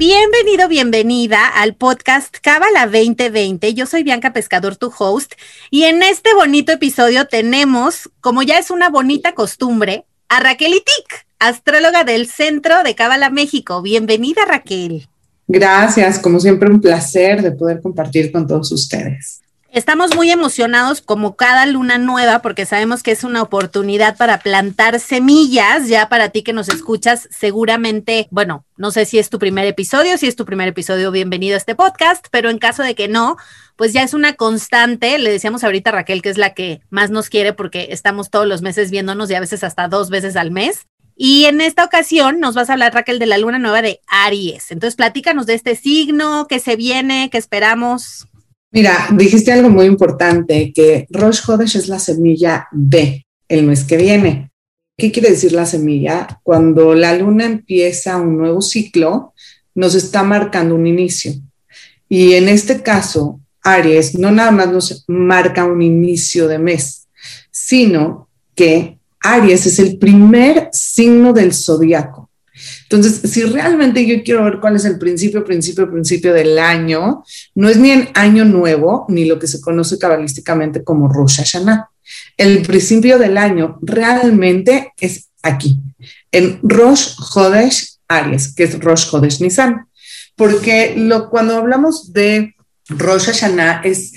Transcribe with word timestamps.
Bienvenido, 0.00 0.66
bienvenida 0.66 1.46
al 1.46 1.74
podcast 1.74 2.34
Cábala 2.40 2.86
2020. 2.86 3.74
Yo 3.74 3.84
soy 3.84 4.02
Bianca 4.02 4.32
Pescador, 4.32 4.76
tu 4.76 4.90
host, 4.98 5.34
y 5.70 5.82
en 5.82 6.02
este 6.02 6.32
bonito 6.32 6.72
episodio 6.72 7.26
tenemos, 7.26 8.08
como 8.22 8.42
ya 8.42 8.58
es 8.58 8.70
una 8.70 8.88
bonita 8.88 9.34
costumbre, 9.34 10.06
a 10.30 10.40
Raquel 10.40 10.72
Itik, 10.72 11.26
astróloga 11.38 12.04
del 12.04 12.28
Centro 12.28 12.82
de 12.82 12.94
Cábala 12.94 13.28
México. 13.28 13.82
Bienvenida, 13.82 14.46
Raquel. 14.46 15.06
Gracias, 15.46 16.18
como 16.18 16.40
siempre 16.40 16.70
un 16.70 16.80
placer 16.80 17.42
de 17.42 17.52
poder 17.52 17.82
compartir 17.82 18.32
con 18.32 18.46
todos 18.46 18.72
ustedes. 18.72 19.42
Estamos 19.72 20.16
muy 20.16 20.32
emocionados 20.32 21.00
como 21.00 21.36
cada 21.36 21.64
luna 21.64 21.96
nueva 21.96 22.42
porque 22.42 22.66
sabemos 22.66 23.04
que 23.04 23.12
es 23.12 23.22
una 23.22 23.40
oportunidad 23.40 24.16
para 24.16 24.40
plantar 24.40 24.98
semillas. 24.98 25.86
Ya 25.86 26.08
para 26.08 26.30
ti 26.30 26.42
que 26.42 26.52
nos 26.52 26.68
escuchas, 26.68 27.28
seguramente, 27.30 28.26
bueno, 28.32 28.64
no 28.76 28.90
sé 28.90 29.04
si 29.04 29.20
es 29.20 29.30
tu 29.30 29.38
primer 29.38 29.66
episodio, 29.66 30.18
si 30.18 30.26
es 30.26 30.34
tu 30.34 30.44
primer 30.44 30.66
episodio, 30.66 31.12
bienvenido 31.12 31.54
a 31.54 31.58
este 31.58 31.76
podcast, 31.76 32.26
pero 32.32 32.50
en 32.50 32.58
caso 32.58 32.82
de 32.82 32.96
que 32.96 33.06
no, 33.06 33.36
pues 33.76 33.92
ya 33.92 34.02
es 34.02 34.12
una 34.12 34.32
constante. 34.32 35.16
Le 35.20 35.30
decíamos 35.30 35.62
ahorita 35.62 35.90
a 35.90 35.92
Raquel 35.92 36.20
que 36.20 36.30
es 36.30 36.38
la 36.38 36.52
que 36.52 36.80
más 36.90 37.10
nos 37.10 37.28
quiere 37.28 37.52
porque 37.52 37.88
estamos 37.90 38.28
todos 38.28 38.48
los 38.48 38.62
meses 38.62 38.90
viéndonos 38.90 39.30
y 39.30 39.36
a 39.36 39.40
veces 39.40 39.62
hasta 39.62 39.86
dos 39.86 40.10
veces 40.10 40.34
al 40.34 40.50
mes. 40.50 40.88
Y 41.14 41.44
en 41.44 41.60
esta 41.60 41.84
ocasión 41.84 42.40
nos 42.40 42.56
vas 42.56 42.70
a 42.70 42.72
hablar, 42.72 42.94
Raquel, 42.94 43.20
de 43.20 43.26
la 43.26 43.38
luna 43.38 43.60
nueva 43.60 43.82
de 43.82 44.00
Aries. 44.08 44.72
Entonces, 44.72 44.96
platícanos 44.96 45.46
de 45.46 45.54
este 45.54 45.76
signo, 45.76 46.46
qué 46.48 46.58
se 46.58 46.74
viene, 46.74 47.28
qué 47.30 47.38
esperamos. 47.38 48.26
Mira, 48.72 49.08
dijiste 49.16 49.52
algo 49.52 49.68
muy 49.68 49.86
importante, 49.86 50.72
que 50.72 51.06
Rosh 51.10 51.40
Hodesh 51.46 51.76
es 51.76 51.88
la 51.88 51.98
semilla 51.98 52.68
de 52.70 53.26
el 53.48 53.64
mes 53.64 53.82
que 53.82 53.96
viene. 53.96 54.52
¿Qué 54.96 55.10
quiere 55.10 55.30
decir 55.30 55.52
la 55.52 55.66
semilla? 55.66 56.40
Cuando 56.44 56.94
la 56.94 57.16
luna 57.16 57.46
empieza 57.46 58.16
un 58.18 58.36
nuevo 58.36 58.62
ciclo, 58.62 59.34
nos 59.74 59.96
está 59.96 60.22
marcando 60.22 60.76
un 60.76 60.86
inicio. 60.86 61.32
Y 62.08 62.34
en 62.34 62.48
este 62.48 62.80
caso, 62.82 63.40
Aries 63.62 64.16
no 64.16 64.30
nada 64.30 64.52
más 64.52 64.70
nos 64.70 65.04
marca 65.08 65.64
un 65.64 65.82
inicio 65.82 66.46
de 66.46 66.58
mes, 66.58 67.08
sino 67.50 68.28
que 68.54 68.98
Aries 69.20 69.66
es 69.66 69.78
el 69.80 69.98
primer 69.98 70.68
signo 70.72 71.32
del 71.32 71.52
zodiaco. 71.52 72.29
Entonces, 72.82 73.30
si 73.30 73.44
realmente 73.44 74.06
yo 74.06 74.22
quiero 74.22 74.44
ver 74.44 74.58
cuál 74.60 74.76
es 74.76 74.84
el 74.84 74.98
principio, 74.98 75.44
principio, 75.44 75.90
principio 75.90 76.32
del 76.32 76.58
año, 76.58 77.22
no 77.54 77.68
es 77.68 77.76
ni 77.76 77.90
en 77.90 78.08
año 78.14 78.44
nuevo, 78.44 79.06
ni 79.08 79.24
lo 79.24 79.38
que 79.38 79.46
se 79.46 79.60
conoce 79.60 79.98
cabalísticamente 79.98 80.82
como 80.84 81.08
Rosh 81.08 81.36
Hashanah. 81.36 81.90
El 82.36 82.62
principio 82.62 83.18
del 83.18 83.38
año 83.38 83.78
realmente 83.82 84.92
es 84.98 85.28
aquí, 85.42 85.78
en 86.32 86.58
Rosh 86.62 87.14
Hodesh 87.34 87.98
Aries, 88.08 88.54
que 88.54 88.64
es 88.64 88.78
Rosh 88.80 89.08
Hodesh 89.12 89.40
Nisan. 89.40 89.86
Porque 90.36 90.94
lo, 90.96 91.30
cuando 91.30 91.56
hablamos 91.56 92.12
de 92.12 92.54
Rosh 92.88 93.26
Hashanah 93.26 93.82
es 93.84 94.12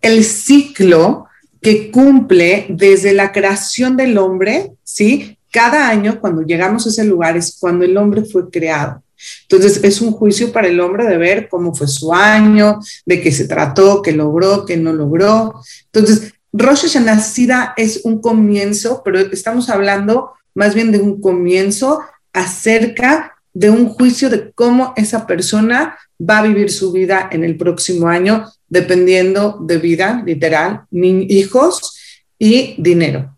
el 0.00 0.24
ciclo 0.24 1.26
que 1.60 1.90
cumple 1.90 2.66
desde 2.68 3.12
la 3.12 3.32
creación 3.32 3.96
del 3.96 4.18
hombre, 4.18 4.72
¿sí? 4.84 5.35
Cada 5.56 5.88
año 5.88 6.20
cuando 6.20 6.42
llegamos 6.42 6.84
a 6.84 6.90
ese 6.90 7.02
lugar 7.02 7.34
es 7.34 7.56
cuando 7.58 7.86
el 7.86 7.96
hombre 7.96 8.26
fue 8.26 8.50
creado. 8.50 9.02
Entonces 9.48 9.82
es 9.82 10.02
un 10.02 10.12
juicio 10.12 10.52
para 10.52 10.68
el 10.68 10.78
hombre 10.80 11.06
de 11.06 11.16
ver 11.16 11.48
cómo 11.48 11.74
fue 11.74 11.88
su 11.88 12.12
año, 12.12 12.78
de 13.06 13.22
qué 13.22 13.32
se 13.32 13.48
trató, 13.48 14.02
qué 14.02 14.12
logró, 14.12 14.66
qué 14.66 14.76
no 14.76 14.92
logró. 14.92 15.54
Entonces, 15.86 16.34
Rosh 16.52 16.82
Hashanah 16.82 17.72
es 17.78 18.02
un 18.04 18.20
comienzo, 18.20 19.00
pero 19.02 19.18
estamos 19.18 19.70
hablando 19.70 20.32
más 20.54 20.74
bien 20.74 20.92
de 20.92 20.98
un 20.98 21.22
comienzo 21.22 22.02
acerca 22.34 23.38
de 23.54 23.70
un 23.70 23.88
juicio 23.88 24.28
de 24.28 24.52
cómo 24.52 24.92
esa 24.94 25.26
persona 25.26 25.96
va 26.20 26.40
a 26.40 26.42
vivir 26.42 26.70
su 26.70 26.92
vida 26.92 27.30
en 27.32 27.44
el 27.44 27.56
próximo 27.56 28.08
año, 28.08 28.44
dependiendo 28.68 29.56
de 29.62 29.78
vida, 29.78 30.22
literal, 30.26 30.82
hijos 30.92 31.98
y 32.38 32.74
dinero. 32.76 33.35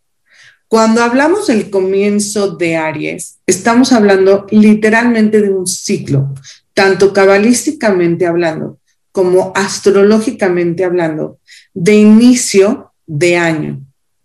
Cuando 0.68 1.02
hablamos 1.02 1.46
del 1.46 1.70
comienzo 1.70 2.56
de 2.56 2.76
Aries, 2.76 3.38
estamos 3.46 3.90
hablando 3.92 4.46
literalmente 4.50 5.40
de 5.40 5.50
un 5.50 5.66
ciclo, 5.66 6.34
tanto 6.74 7.14
cabalísticamente 7.14 8.26
hablando 8.26 8.78
como 9.10 9.50
astrológicamente 9.56 10.84
hablando, 10.84 11.38
de 11.72 11.94
inicio 11.96 12.92
de 13.06 13.38
año, 13.38 13.80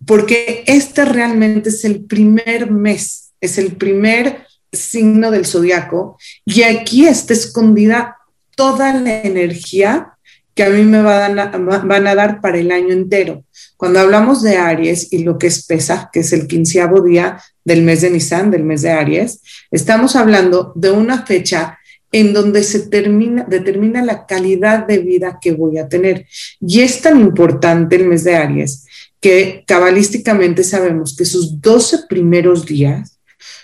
porque 0.06 0.64
este 0.68 1.06
realmente 1.06 1.70
es 1.70 1.86
el 1.86 2.04
primer 2.04 2.70
mes, 2.70 3.32
es 3.40 3.58
el 3.58 3.78
primer 3.78 4.46
signo 4.72 5.32
del 5.32 5.46
zodiaco 5.46 6.18
y 6.46 6.64
aquí 6.64 7.08
está 7.08 7.34
escondida 7.34 8.18
toda 8.56 8.94
la 8.94 9.22
energía 9.22 10.13
que 10.56 10.64
a 10.64 10.70
mí 10.70 10.84
me 10.84 11.02
van 11.02 11.40
a, 11.40 12.16
dar 12.16 12.42
para 12.42 12.58
el 12.58 12.72
año 12.72 12.94
entero. 12.94 13.44
Cuando 13.78 14.00
hablamos 14.00 14.44
de 14.44 14.58
Aries 14.58 15.12
y 15.12 15.24
lo 15.24 15.38
que 15.38 15.48
es 15.48 15.66
Pesa, 15.66 16.10
que 16.12 16.20
es 16.20 16.32
el 16.34 16.48
quinceavo 16.48 17.02
día 17.02 17.42
del 17.66 17.82
mes 17.82 18.02
de 18.02 18.12
Nisan, 18.12 18.52
del 18.52 18.64
mes 18.64 18.84
de 18.84 18.92
Aries, 18.92 19.42
estamos 19.72 20.16
hablando 20.16 20.72
de 20.76 20.92
una 20.92 21.26
fecha 21.26 21.80
en 22.12 22.32
donde 22.32 22.64
se 22.64 22.88
termina, 22.88 23.44
determina 23.50 24.04
la 24.06 24.28
calidad 24.28 24.86
de 24.86 25.00
vida 25.00 25.40
que 25.42 25.54
voy 25.54 25.80
a 25.80 25.90
tener. 25.90 26.28
Y 26.62 26.82
es 26.82 27.02
tan 27.02 27.20
importante 27.20 27.96
el 27.96 28.06
mes 28.06 28.24
de 28.24 28.36
Aries 28.36 28.86
que 29.20 29.64
cabalísticamente 29.66 30.64
sabemos 30.64 31.16
que 31.16 31.26
sus 31.26 31.62
12 31.62 32.08
primeros 32.10 32.66
días 32.66 33.20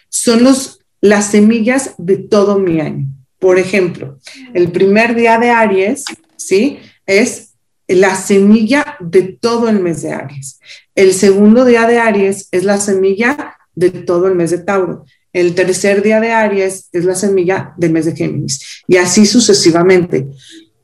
son 0.08 0.44
los, 0.44 0.80
las 1.02 1.32
semillas 1.32 1.96
de 1.98 2.18
todo 2.18 2.58
mi 2.58 2.80
año. 2.80 3.08
Por 3.40 3.60
ejemplo, 3.60 4.18
el 4.54 4.72
primer 4.72 5.16
día 5.16 5.38
de 5.38 5.50
Aries, 5.50 6.06
¿sí? 6.40 6.80
Es 7.06 7.54
la 7.88 8.16
semilla 8.16 8.98
de 9.00 9.24
todo 9.24 9.70
el 9.70 9.80
mes 9.80 10.02
de 10.02 10.14
Aries. 10.14 10.60
El 10.96 11.14
segundo 11.14 11.66
día 11.66 11.88
de 11.88 12.00
Aries 12.00 12.48
es 12.52 12.64
la 12.64 12.80
semilla 12.80 13.58
de 13.76 13.90
todo 13.92 14.28
el 14.28 14.36
mes 14.36 14.52
de 14.52 14.60
Tauro. 14.60 15.06
El 15.32 15.54
tercer 15.54 16.02
día 16.02 16.20
de 16.20 16.32
Aries 16.32 16.90
es 16.92 17.06
la 17.06 17.16
semilla 17.16 17.74
del 17.78 17.92
mes 17.92 18.06
de 18.06 18.16
Géminis. 18.16 18.84
Y 18.88 18.98
así 18.98 19.26
sucesivamente. 19.26 20.28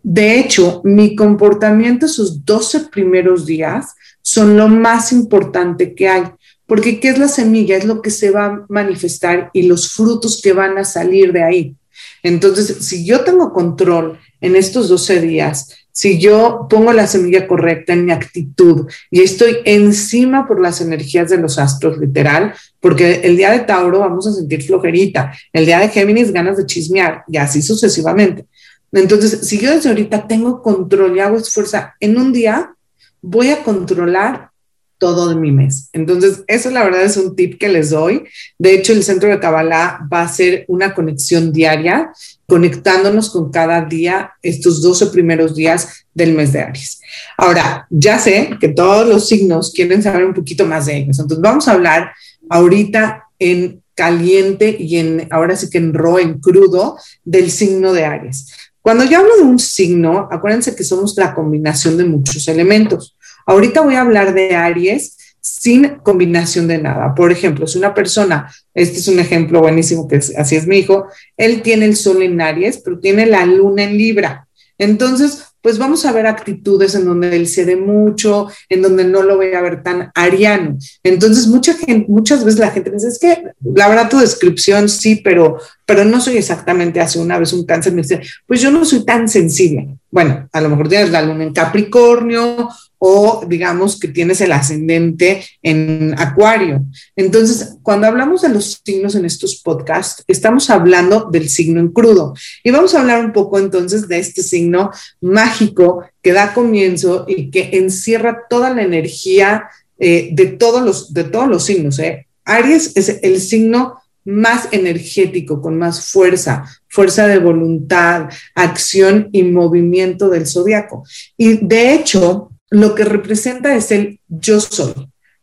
De 0.04 0.40
hecho, 0.40 0.82
mi 0.84 1.16
comportamiento 1.16 2.06
esos 2.06 2.46
12 2.46 2.90
primeros 2.92 3.46
días 3.46 3.96
son 4.22 4.58
lo 4.58 4.68
más 4.68 5.12
importante 5.12 5.96
que 5.96 6.08
hay, 6.08 6.24
porque 6.68 7.00
¿qué 7.00 7.10
es 7.10 7.18
la 7.18 7.28
semilla? 7.28 7.78
Es 7.78 7.86
lo 7.86 8.02
que 8.02 8.10
se 8.10 8.32
va 8.32 8.46
a 8.46 8.66
manifestar 8.70 9.50
y 9.54 9.64
los 9.64 9.94
frutos 9.94 10.42
que 10.42 10.54
van 10.54 10.78
a 10.78 10.84
salir 10.84 11.32
de 11.32 11.44
ahí. 11.44 11.76
Entonces, 12.26 12.86
si 12.86 13.06
yo 13.06 13.24
tengo 13.24 13.54
control 13.54 14.20
en 14.42 14.56
estos 14.56 14.90
12 14.90 15.22
días 15.22 15.86
si 15.96 16.20
yo 16.20 16.68
pongo 16.70 16.92
la 16.92 17.08
semilla 17.08 17.48
correcta 17.48 17.94
en 17.94 18.04
mi 18.04 18.12
actitud 18.12 18.86
y 19.10 19.22
estoy 19.22 19.60
encima 19.64 20.46
por 20.46 20.60
las 20.60 20.82
energías 20.82 21.30
de 21.30 21.38
los 21.38 21.58
astros, 21.58 21.98
literal, 21.98 22.54
porque 22.82 23.22
el 23.24 23.38
día 23.38 23.52
de 23.52 23.60
Tauro 23.60 24.00
vamos 24.00 24.28
a 24.28 24.34
sentir 24.34 24.62
flojerita, 24.62 25.34
el 25.54 25.66
día 25.66 25.80
de 25.80 25.88
Géminis 25.88 26.34
ganas 26.34 26.58
de 26.58 26.66
chismear 26.66 27.24
y 27.30 27.38
así 27.38 27.62
sucesivamente. 27.62 28.46
Entonces, 28.92 29.48
si 29.48 29.58
yo 29.58 29.72
desde 29.72 29.88
ahorita 29.88 30.28
tengo 30.28 30.62
control 30.62 31.16
y 31.16 31.22
hago 31.22 31.38
esfuerzo 31.38 31.78
en 32.02 32.18
un 32.18 32.34
día, 32.34 32.76
voy 33.22 33.52
a 33.52 33.64
controlar 33.64 34.50
todo 34.98 35.30
de 35.30 35.36
mi 35.36 35.52
mes. 35.52 35.90
Entonces, 35.94 36.44
eso 36.48 36.70
la 36.72 36.84
verdad 36.84 37.04
es 37.04 37.18
un 37.18 37.36
tip 37.36 37.60
que 37.60 37.70
les 37.70 37.90
doy. 37.90 38.24
De 38.58 38.74
hecho, 38.74 38.94
el 38.94 39.04
centro 39.04 39.30
de 39.30 39.40
Kabbalah 39.40 40.08
va 40.12 40.22
a 40.22 40.28
ser 40.28 40.66
una 40.68 40.94
conexión 40.94 41.52
diaria, 41.52 42.12
conectándonos 42.48 43.30
con 43.30 43.52
cada 43.52 43.82
día 43.82 44.32
estos 44.42 44.82
12 44.82 45.08
primeros 45.08 45.56
días 45.56 46.06
del 46.14 46.34
mes 46.34 46.54
de 46.54 46.62
Aries. 46.62 47.02
Ahora, 47.38 47.88
ya 47.90 48.20
sé 48.20 48.52
que 48.60 48.70
todos 48.70 49.08
los 49.08 49.28
signos 49.28 49.72
quieren 49.74 50.02
saber 50.02 50.26
un 50.26 50.34
poquito 50.34 50.66
más 50.66 50.86
de 50.86 50.98
ellos. 50.98 51.20
Entonces, 51.20 51.42
vamos 51.42 51.68
a 51.68 51.74
hablar 51.74 52.12
ahorita 52.50 53.24
en 53.40 53.82
caliente 53.96 54.76
y 54.78 54.98
en, 54.98 55.28
ahora 55.32 55.56
sí 55.56 55.70
que 55.70 55.78
en 55.78 55.94
ro, 55.94 56.20
en 56.20 56.40
crudo, 56.40 56.98
del 57.24 57.50
signo 57.50 57.94
de 57.94 58.06
Aries. 58.06 58.48
Cuando 58.82 59.04
yo 59.04 59.18
hablo 59.18 59.36
de 59.38 59.42
un 59.42 59.58
signo, 59.58 60.28
acuérdense 60.32 60.76
que 60.76 60.84
somos 60.84 61.18
la 61.18 61.34
combinación 61.34 61.98
de 61.98 62.06
muchos 62.06 62.48
elementos. 62.48 63.15
Ahorita 63.46 63.82
voy 63.82 63.96
a 63.96 64.02
hablar 64.02 64.34
de 64.34 64.56
Aries 64.56 65.18
sin 65.40 66.00
combinación 66.04 66.68
de 66.68 66.80
nada. 66.80 67.14
Por 67.14 67.32
ejemplo, 67.32 67.68
si 67.68 67.78
una 67.78 67.94
persona, 67.94 68.52
este 68.74 68.98
es 68.98 69.08
un 69.08 69.20
ejemplo 69.20 69.62
buenísimo 69.62 70.08
que 70.08 70.16
así 70.16 70.56
es 70.56 70.66
mi 70.66 70.78
hijo, 70.78 71.08
él 71.38 71.62
tiene 71.62 71.86
el 71.86 71.96
sol 71.96 72.24
en 72.24 72.42
Aries, 72.42 72.80
pero 72.80 73.00
tiene 73.00 73.28
la 73.28 73.46
luna 73.46 73.84
en 73.84 73.98
Libra. 73.98 74.48
Entonces, 74.78 75.44
pues 75.62 75.78
vamos 75.78 76.06
a 76.06 76.12
ver 76.12 76.28
actitudes 76.28 76.94
en 76.96 77.06
donde 77.06 77.36
él 77.36 77.48
cede 77.48 77.76
mucho, 77.76 78.50
en 78.70 78.82
donde 78.82 79.04
no 79.04 79.24
lo 79.24 79.38
voy 79.38 79.54
a 79.54 79.62
ver 79.62 79.82
tan 79.82 80.12
ariano. 80.14 80.78
Entonces, 81.02 81.48
mucha 81.48 81.76
muchas 82.08 82.44
veces 82.44 82.60
la 82.60 82.72
gente 82.72 82.92
dice, 82.92 83.08
es 83.08 83.20
que 83.20 83.44
la 83.64 83.88
verdad 83.88 84.10
tu 84.10 84.20
descripción 84.20 84.90
sí, 84.90 85.22
pero, 85.24 85.58
pero 85.86 86.06
no 86.06 86.22
soy 86.22 86.38
exactamente 86.38 87.00
hace 87.02 87.20
una 87.20 87.40
vez 87.40 87.54
un 87.54 87.66
cáncer, 87.66 87.94
me 87.94 88.02
dice, 88.02 88.22
pues 88.46 88.62
yo 88.62 88.70
no 88.70 88.86
soy 88.86 89.06
tan 89.06 89.28
sensible. 89.28 89.98
Bueno, 90.16 90.48
a 90.54 90.62
lo 90.62 90.70
mejor 90.70 90.88
tienes 90.88 91.10
la 91.10 91.22
luna 91.22 91.44
en 91.44 91.52
Capricornio 91.52 92.70
o 92.98 93.44
digamos 93.50 94.00
que 94.00 94.08
tienes 94.08 94.40
el 94.40 94.54
ascendente 94.54 95.44
en 95.62 96.16
Acuario. 96.18 96.86
Entonces, 97.18 97.76
cuando 97.84 98.08
hablamos 98.08 98.44
de 98.44 98.48
los 98.48 98.82
signos 98.82 99.16
en 99.16 99.26
estos 99.26 99.58
podcasts, 99.62 100.24
estamos 100.26 100.70
hablando 100.70 101.28
del 101.30 101.50
signo 101.50 101.82
en 101.82 101.90
crudo. 101.90 102.34
Y 102.64 102.72
vamos 102.72 102.96
a 102.96 103.02
hablar 103.02 103.26
un 103.26 103.34
poco 103.34 103.60
entonces 103.60 104.08
de 104.08 104.20
este 104.20 104.42
signo 104.42 104.90
mágico 105.20 106.06
que 106.22 106.32
da 106.32 106.54
comienzo 106.54 107.26
y 107.28 107.52
que 107.52 107.72
encierra 107.74 108.44
toda 108.50 108.70
la 108.70 108.84
energía 108.84 109.68
eh, 110.00 110.30
de, 110.32 110.46
todos 110.46 110.82
los, 110.82 111.14
de 111.14 111.26
todos 111.26 111.50
los 111.50 111.66
signos. 111.66 112.00
¿eh? 112.00 112.26
Aries 112.46 112.96
es 112.96 113.20
el 113.22 113.42
signo 113.42 113.96
más 114.24 114.70
energético, 114.72 115.62
con 115.62 115.78
más 115.78 116.10
fuerza, 116.10 116.66
fuerza 116.96 117.28
de 117.28 117.40
voluntad, 117.40 118.30
acción 118.56 119.30
y 119.34 119.44
movimiento 119.44 120.30
del 120.30 120.48
zodiaco. 120.48 121.04
Y 121.38 121.58
de 121.58 121.94
hecho, 121.94 122.52
lo 122.70 122.96
que 122.96 123.04
representa 123.04 123.76
es 123.76 123.92
el 123.92 124.22
yo 124.28 124.62
soy. 124.62 124.94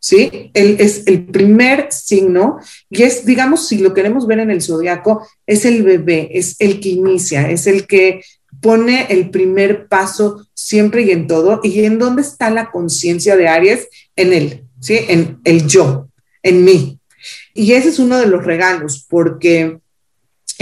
¿Sí? 0.04 0.50
Es 0.52 1.06
el 1.06 1.26
primer 1.26 1.92
signo 1.92 2.58
y 2.90 3.04
es, 3.04 3.24
digamos, 3.24 3.68
si 3.68 3.78
lo 3.78 3.94
queremos 3.94 4.26
ver 4.26 4.40
en 4.40 4.50
el 4.50 4.60
zodiaco, 4.60 5.24
es 5.46 5.64
el 5.64 5.84
bebé, 5.84 6.28
es 6.32 6.56
el 6.58 6.80
que 6.80 6.88
inicia, 6.88 7.48
es 7.48 7.68
el 7.68 7.86
que 7.86 8.20
pone 8.60 9.06
el 9.10 9.30
primer 9.30 9.86
paso 9.86 10.48
siempre 10.54 11.02
y 11.02 11.12
en 11.12 11.28
todo. 11.28 11.60
¿Y 11.62 11.84
en 11.84 12.00
dónde 12.00 12.22
está 12.22 12.50
la 12.50 12.72
conciencia 12.72 13.36
de 13.36 13.46
Aries? 13.46 13.88
En 14.16 14.32
él, 14.32 14.64
¿sí? 14.80 14.98
En 15.08 15.38
el 15.44 15.68
yo, 15.68 16.08
en 16.42 16.64
mí. 16.64 16.98
Y 17.54 17.74
ese 17.74 17.90
es 17.90 18.00
uno 18.00 18.18
de 18.18 18.26
los 18.26 18.44
regalos, 18.44 19.06
porque 19.08 19.78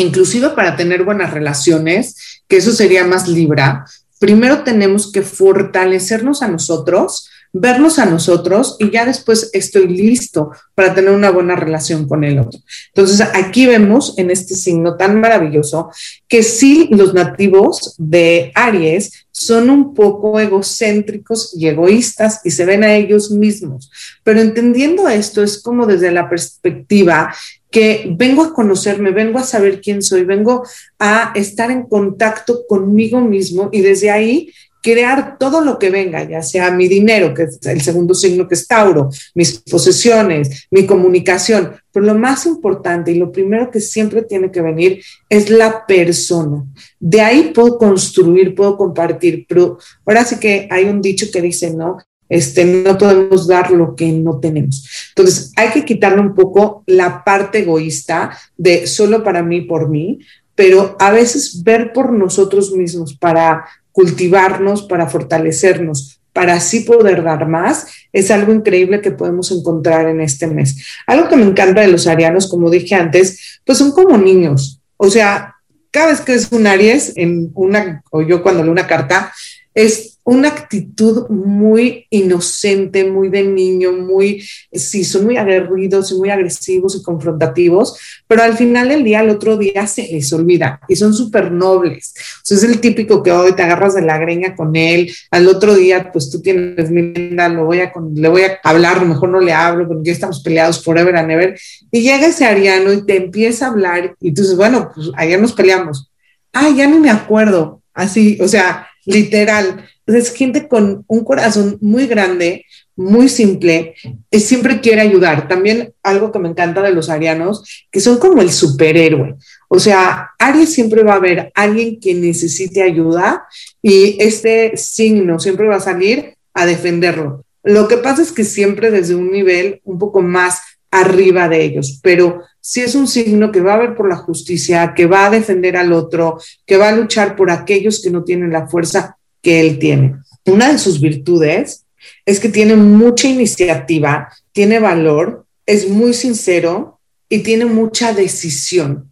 inclusive 0.00 0.50
para 0.50 0.76
tener 0.76 1.04
buenas 1.04 1.32
relaciones, 1.32 2.42
que 2.48 2.56
eso 2.56 2.72
sería 2.72 3.04
más 3.04 3.28
Libra, 3.28 3.84
primero 4.18 4.62
tenemos 4.62 5.10
que 5.10 5.22
fortalecernos 5.22 6.42
a 6.42 6.48
nosotros, 6.48 7.28
vernos 7.52 7.98
a 7.98 8.06
nosotros 8.06 8.76
y 8.78 8.90
ya 8.90 9.04
después 9.04 9.50
estoy 9.52 9.88
listo 9.88 10.50
para 10.74 10.94
tener 10.94 11.10
una 11.10 11.30
buena 11.30 11.56
relación 11.56 12.06
con 12.06 12.22
el 12.22 12.38
otro. 12.38 12.60
Entonces, 12.94 13.26
aquí 13.34 13.66
vemos 13.66 14.14
en 14.18 14.30
este 14.30 14.54
signo 14.54 14.96
tan 14.96 15.20
maravilloso 15.20 15.90
que 16.28 16.42
sí 16.42 16.88
los 16.92 17.12
nativos 17.14 17.94
de 17.98 18.52
Aries 18.54 19.26
son 19.32 19.70
un 19.70 19.94
poco 19.94 20.38
egocéntricos 20.38 21.54
y 21.56 21.66
egoístas 21.66 22.40
y 22.44 22.50
se 22.50 22.66
ven 22.66 22.84
a 22.84 22.94
ellos 22.94 23.30
mismos. 23.30 23.90
Pero 24.22 24.40
entendiendo 24.40 25.08
esto 25.08 25.42
es 25.42 25.62
como 25.62 25.86
desde 25.86 26.12
la 26.12 26.28
perspectiva 26.28 27.34
que 27.70 28.12
vengo 28.16 28.42
a 28.42 28.52
conocerme, 28.52 29.10
vengo 29.10 29.38
a 29.38 29.44
saber 29.44 29.80
quién 29.80 30.02
soy, 30.02 30.24
vengo 30.24 30.64
a 30.98 31.32
estar 31.34 31.70
en 31.70 31.84
contacto 31.84 32.66
conmigo 32.68 33.20
mismo 33.20 33.68
y 33.72 33.80
desde 33.80 34.10
ahí 34.10 34.50
crear 34.82 35.36
todo 35.38 35.60
lo 35.60 35.78
que 35.78 35.90
venga, 35.90 36.24
ya 36.24 36.42
sea 36.42 36.70
mi 36.70 36.88
dinero, 36.88 37.34
que 37.34 37.44
es 37.44 37.58
el 37.66 37.80
segundo 37.82 38.14
signo 38.14 38.48
que 38.48 38.54
es 38.54 38.66
Tauro, 38.66 39.10
mis 39.34 39.58
posesiones, 39.58 40.66
mi 40.70 40.86
comunicación, 40.86 41.72
pero 41.92 42.06
lo 42.06 42.14
más 42.14 42.46
importante 42.46 43.12
y 43.12 43.16
lo 43.16 43.30
primero 43.30 43.70
que 43.70 43.80
siempre 43.80 44.22
tiene 44.22 44.50
que 44.50 44.62
venir 44.62 45.02
es 45.28 45.50
la 45.50 45.86
persona. 45.86 46.64
De 46.98 47.20
ahí 47.20 47.52
puedo 47.54 47.78
construir, 47.78 48.54
puedo 48.54 48.76
compartir, 48.76 49.44
pero 49.48 49.78
ahora 50.06 50.24
sí 50.24 50.38
que 50.38 50.66
hay 50.70 50.84
un 50.84 51.02
dicho 51.02 51.26
que 51.30 51.42
dice, 51.42 51.74
¿no? 51.74 51.98
Este, 52.30 52.64
no 52.64 52.96
podemos 52.96 53.46
dar 53.46 53.70
lo 53.72 53.94
que 53.94 54.10
no 54.12 54.38
tenemos. 54.38 54.88
Entonces, 55.10 55.52
hay 55.56 55.70
que 55.70 55.84
quitarle 55.84 56.20
un 56.20 56.34
poco 56.34 56.84
la 56.86 57.22
parte 57.24 57.58
egoísta 57.58 58.30
de 58.56 58.86
solo 58.86 59.22
para 59.22 59.42
mí, 59.42 59.60
por 59.60 59.90
mí, 59.90 60.20
pero 60.54 60.96
a 60.98 61.10
veces 61.10 61.62
ver 61.62 61.92
por 61.92 62.12
nosotros 62.12 62.72
mismos 62.72 63.14
para 63.14 63.66
cultivarnos, 63.92 64.82
para 64.82 65.08
fortalecernos, 65.08 66.20
para 66.32 66.54
así 66.54 66.80
poder 66.80 67.22
dar 67.24 67.48
más, 67.48 67.88
es 68.12 68.30
algo 68.30 68.52
increíble 68.52 69.00
que 69.00 69.10
podemos 69.10 69.50
encontrar 69.50 70.08
en 70.08 70.20
este 70.20 70.46
mes. 70.46 70.86
Algo 71.06 71.28
que 71.28 71.36
me 71.36 71.44
encanta 71.44 71.80
de 71.80 71.88
los 71.88 72.06
arianos, 72.06 72.48
como 72.48 72.70
dije 72.70 72.94
antes, 72.94 73.60
pues 73.64 73.78
son 73.78 73.90
como 73.90 74.16
niños. 74.16 74.80
O 74.96 75.10
sea, 75.10 75.56
cada 75.90 76.08
vez 76.12 76.20
que 76.20 76.34
es 76.34 76.52
un 76.52 76.66
Aries, 76.66 77.14
en 77.16 77.50
una, 77.54 78.02
o 78.10 78.22
yo 78.22 78.42
cuando 78.42 78.62
leo 78.62 78.70
una 78.70 78.86
carta, 78.86 79.32
es 79.74 80.18
una 80.24 80.48
actitud 80.48 81.28
muy 81.28 82.06
inocente, 82.10 83.04
muy 83.04 83.28
de 83.30 83.42
niño, 83.42 83.92
muy, 83.92 84.46
sí, 84.72 85.02
son 85.02 85.24
muy 85.24 85.36
aguerridos 85.36 86.12
y 86.12 86.14
muy 86.14 86.30
agresivos 86.30 86.94
y 86.94 87.02
confrontativos, 87.02 87.98
pero 88.28 88.42
al 88.42 88.56
final 88.56 88.90
del 88.90 89.02
día, 89.02 89.20
al 89.20 89.30
otro 89.30 89.56
día 89.56 89.86
se 89.86 90.02
les 90.02 90.32
olvida 90.32 90.80
y 90.88 90.96
son 90.96 91.14
súper 91.14 91.50
nobles. 91.50 92.14
O 92.16 92.40
sea, 92.44 92.58
es 92.58 92.64
el 92.64 92.80
típico 92.80 93.22
que 93.22 93.32
hoy 93.32 93.52
te 93.54 93.62
agarras 93.62 93.94
de 93.94 94.02
la 94.02 94.18
greña 94.18 94.54
con 94.54 94.76
él, 94.76 95.12
al 95.30 95.48
otro 95.48 95.74
día, 95.74 96.12
pues 96.12 96.30
tú 96.30 96.40
tienes 96.40 96.90
mi 96.90 97.12
linda, 97.12 97.48
lo 97.48 97.64
voy 97.64 97.80
a, 97.80 97.92
le 98.14 98.28
voy 98.28 98.42
a 98.42 98.58
hablar, 98.62 99.04
mejor 99.04 99.30
no 99.30 99.40
le 99.40 99.52
hablo, 99.52 99.88
porque 99.88 100.06
ya 100.06 100.12
estamos 100.12 100.42
peleados 100.42 100.84
forever 100.84 101.16
and 101.16 101.30
ever, 101.30 101.58
y 101.90 102.02
llega 102.02 102.26
ese 102.26 102.44
ariano 102.44 102.92
y 102.92 103.04
te 103.04 103.16
empieza 103.16 103.66
a 103.66 103.70
hablar 103.70 104.14
y 104.20 104.32
tú 104.32 104.42
dices, 104.42 104.56
bueno, 104.56 104.90
pues 104.94 105.10
ayer 105.16 105.40
nos 105.40 105.52
peleamos. 105.52 106.10
Ah, 106.52 106.68
ya 106.76 106.86
ni 106.86 106.98
me 106.98 107.10
acuerdo. 107.10 107.82
Así, 107.94 108.38
o 108.40 108.48
sea, 108.48 108.89
literal. 109.04 109.84
Es 110.06 110.32
gente 110.34 110.68
con 110.68 111.04
un 111.06 111.24
corazón 111.24 111.78
muy 111.80 112.06
grande, 112.06 112.66
muy 112.96 113.28
simple, 113.28 113.94
y 114.30 114.40
siempre 114.40 114.80
quiere 114.80 115.00
ayudar. 115.00 115.48
También 115.48 115.94
algo 116.02 116.32
que 116.32 116.38
me 116.38 116.48
encanta 116.48 116.82
de 116.82 116.92
los 116.92 117.08
arianos, 117.08 117.86
que 117.90 118.00
son 118.00 118.18
como 118.18 118.42
el 118.42 118.50
superhéroe. 118.50 119.36
O 119.68 119.78
sea, 119.78 120.30
Aries 120.38 120.72
siempre 120.72 121.02
va 121.02 121.14
a 121.14 121.16
haber 121.16 121.52
alguien 121.54 122.00
que 122.00 122.14
necesite 122.14 122.82
ayuda 122.82 123.46
y 123.80 124.16
este 124.20 124.76
signo 124.76 125.38
siempre 125.38 125.68
va 125.68 125.76
a 125.76 125.80
salir 125.80 126.34
a 126.54 126.66
defenderlo. 126.66 127.44
Lo 127.62 127.88
que 127.88 127.98
pasa 127.98 128.22
es 128.22 128.32
que 128.32 128.44
siempre 128.44 128.90
desde 128.90 129.14
un 129.14 129.30
nivel 129.30 129.80
un 129.84 129.98
poco 129.98 130.22
más 130.22 130.60
arriba 130.90 131.48
de 131.48 131.62
ellos, 131.62 132.00
pero 132.02 132.42
si 132.60 132.80
es 132.80 132.94
un 132.94 133.06
signo 133.06 133.52
que 133.52 133.60
va 133.60 133.74
a 133.74 133.78
ver 133.78 133.94
por 133.94 134.08
la 134.08 134.16
justicia, 134.16 134.92
que 134.94 135.06
va 135.06 135.26
a 135.26 135.30
defender 135.30 135.76
al 135.76 135.92
otro, 135.92 136.38
que 136.66 136.76
va 136.76 136.88
a 136.88 136.96
luchar 136.96 137.36
por 137.36 137.50
aquellos 137.50 138.02
que 138.02 138.10
no 138.10 138.24
tienen 138.24 138.52
la 138.52 138.66
fuerza 138.66 139.16
que 139.40 139.60
él 139.60 139.78
tiene. 139.78 140.16
Una 140.44 140.72
de 140.72 140.78
sus 140.78 141.00
virtudes 141.00 141.86
es 142.26 142.40
que 142.40 142.48
tiene 142.48 142.76
mucha 142.76 143.28
iniciativa, 143.28 144.28
tiene 144.52 144.78
valor, 144.78 145.46
es 145.66 145.88
muy 145.88 146.12
sincero 146.12 146.98
y 147.28 147.40
tiene 147.40 147.64
mucha 147.64 148.12
decisión. 148.12 149.09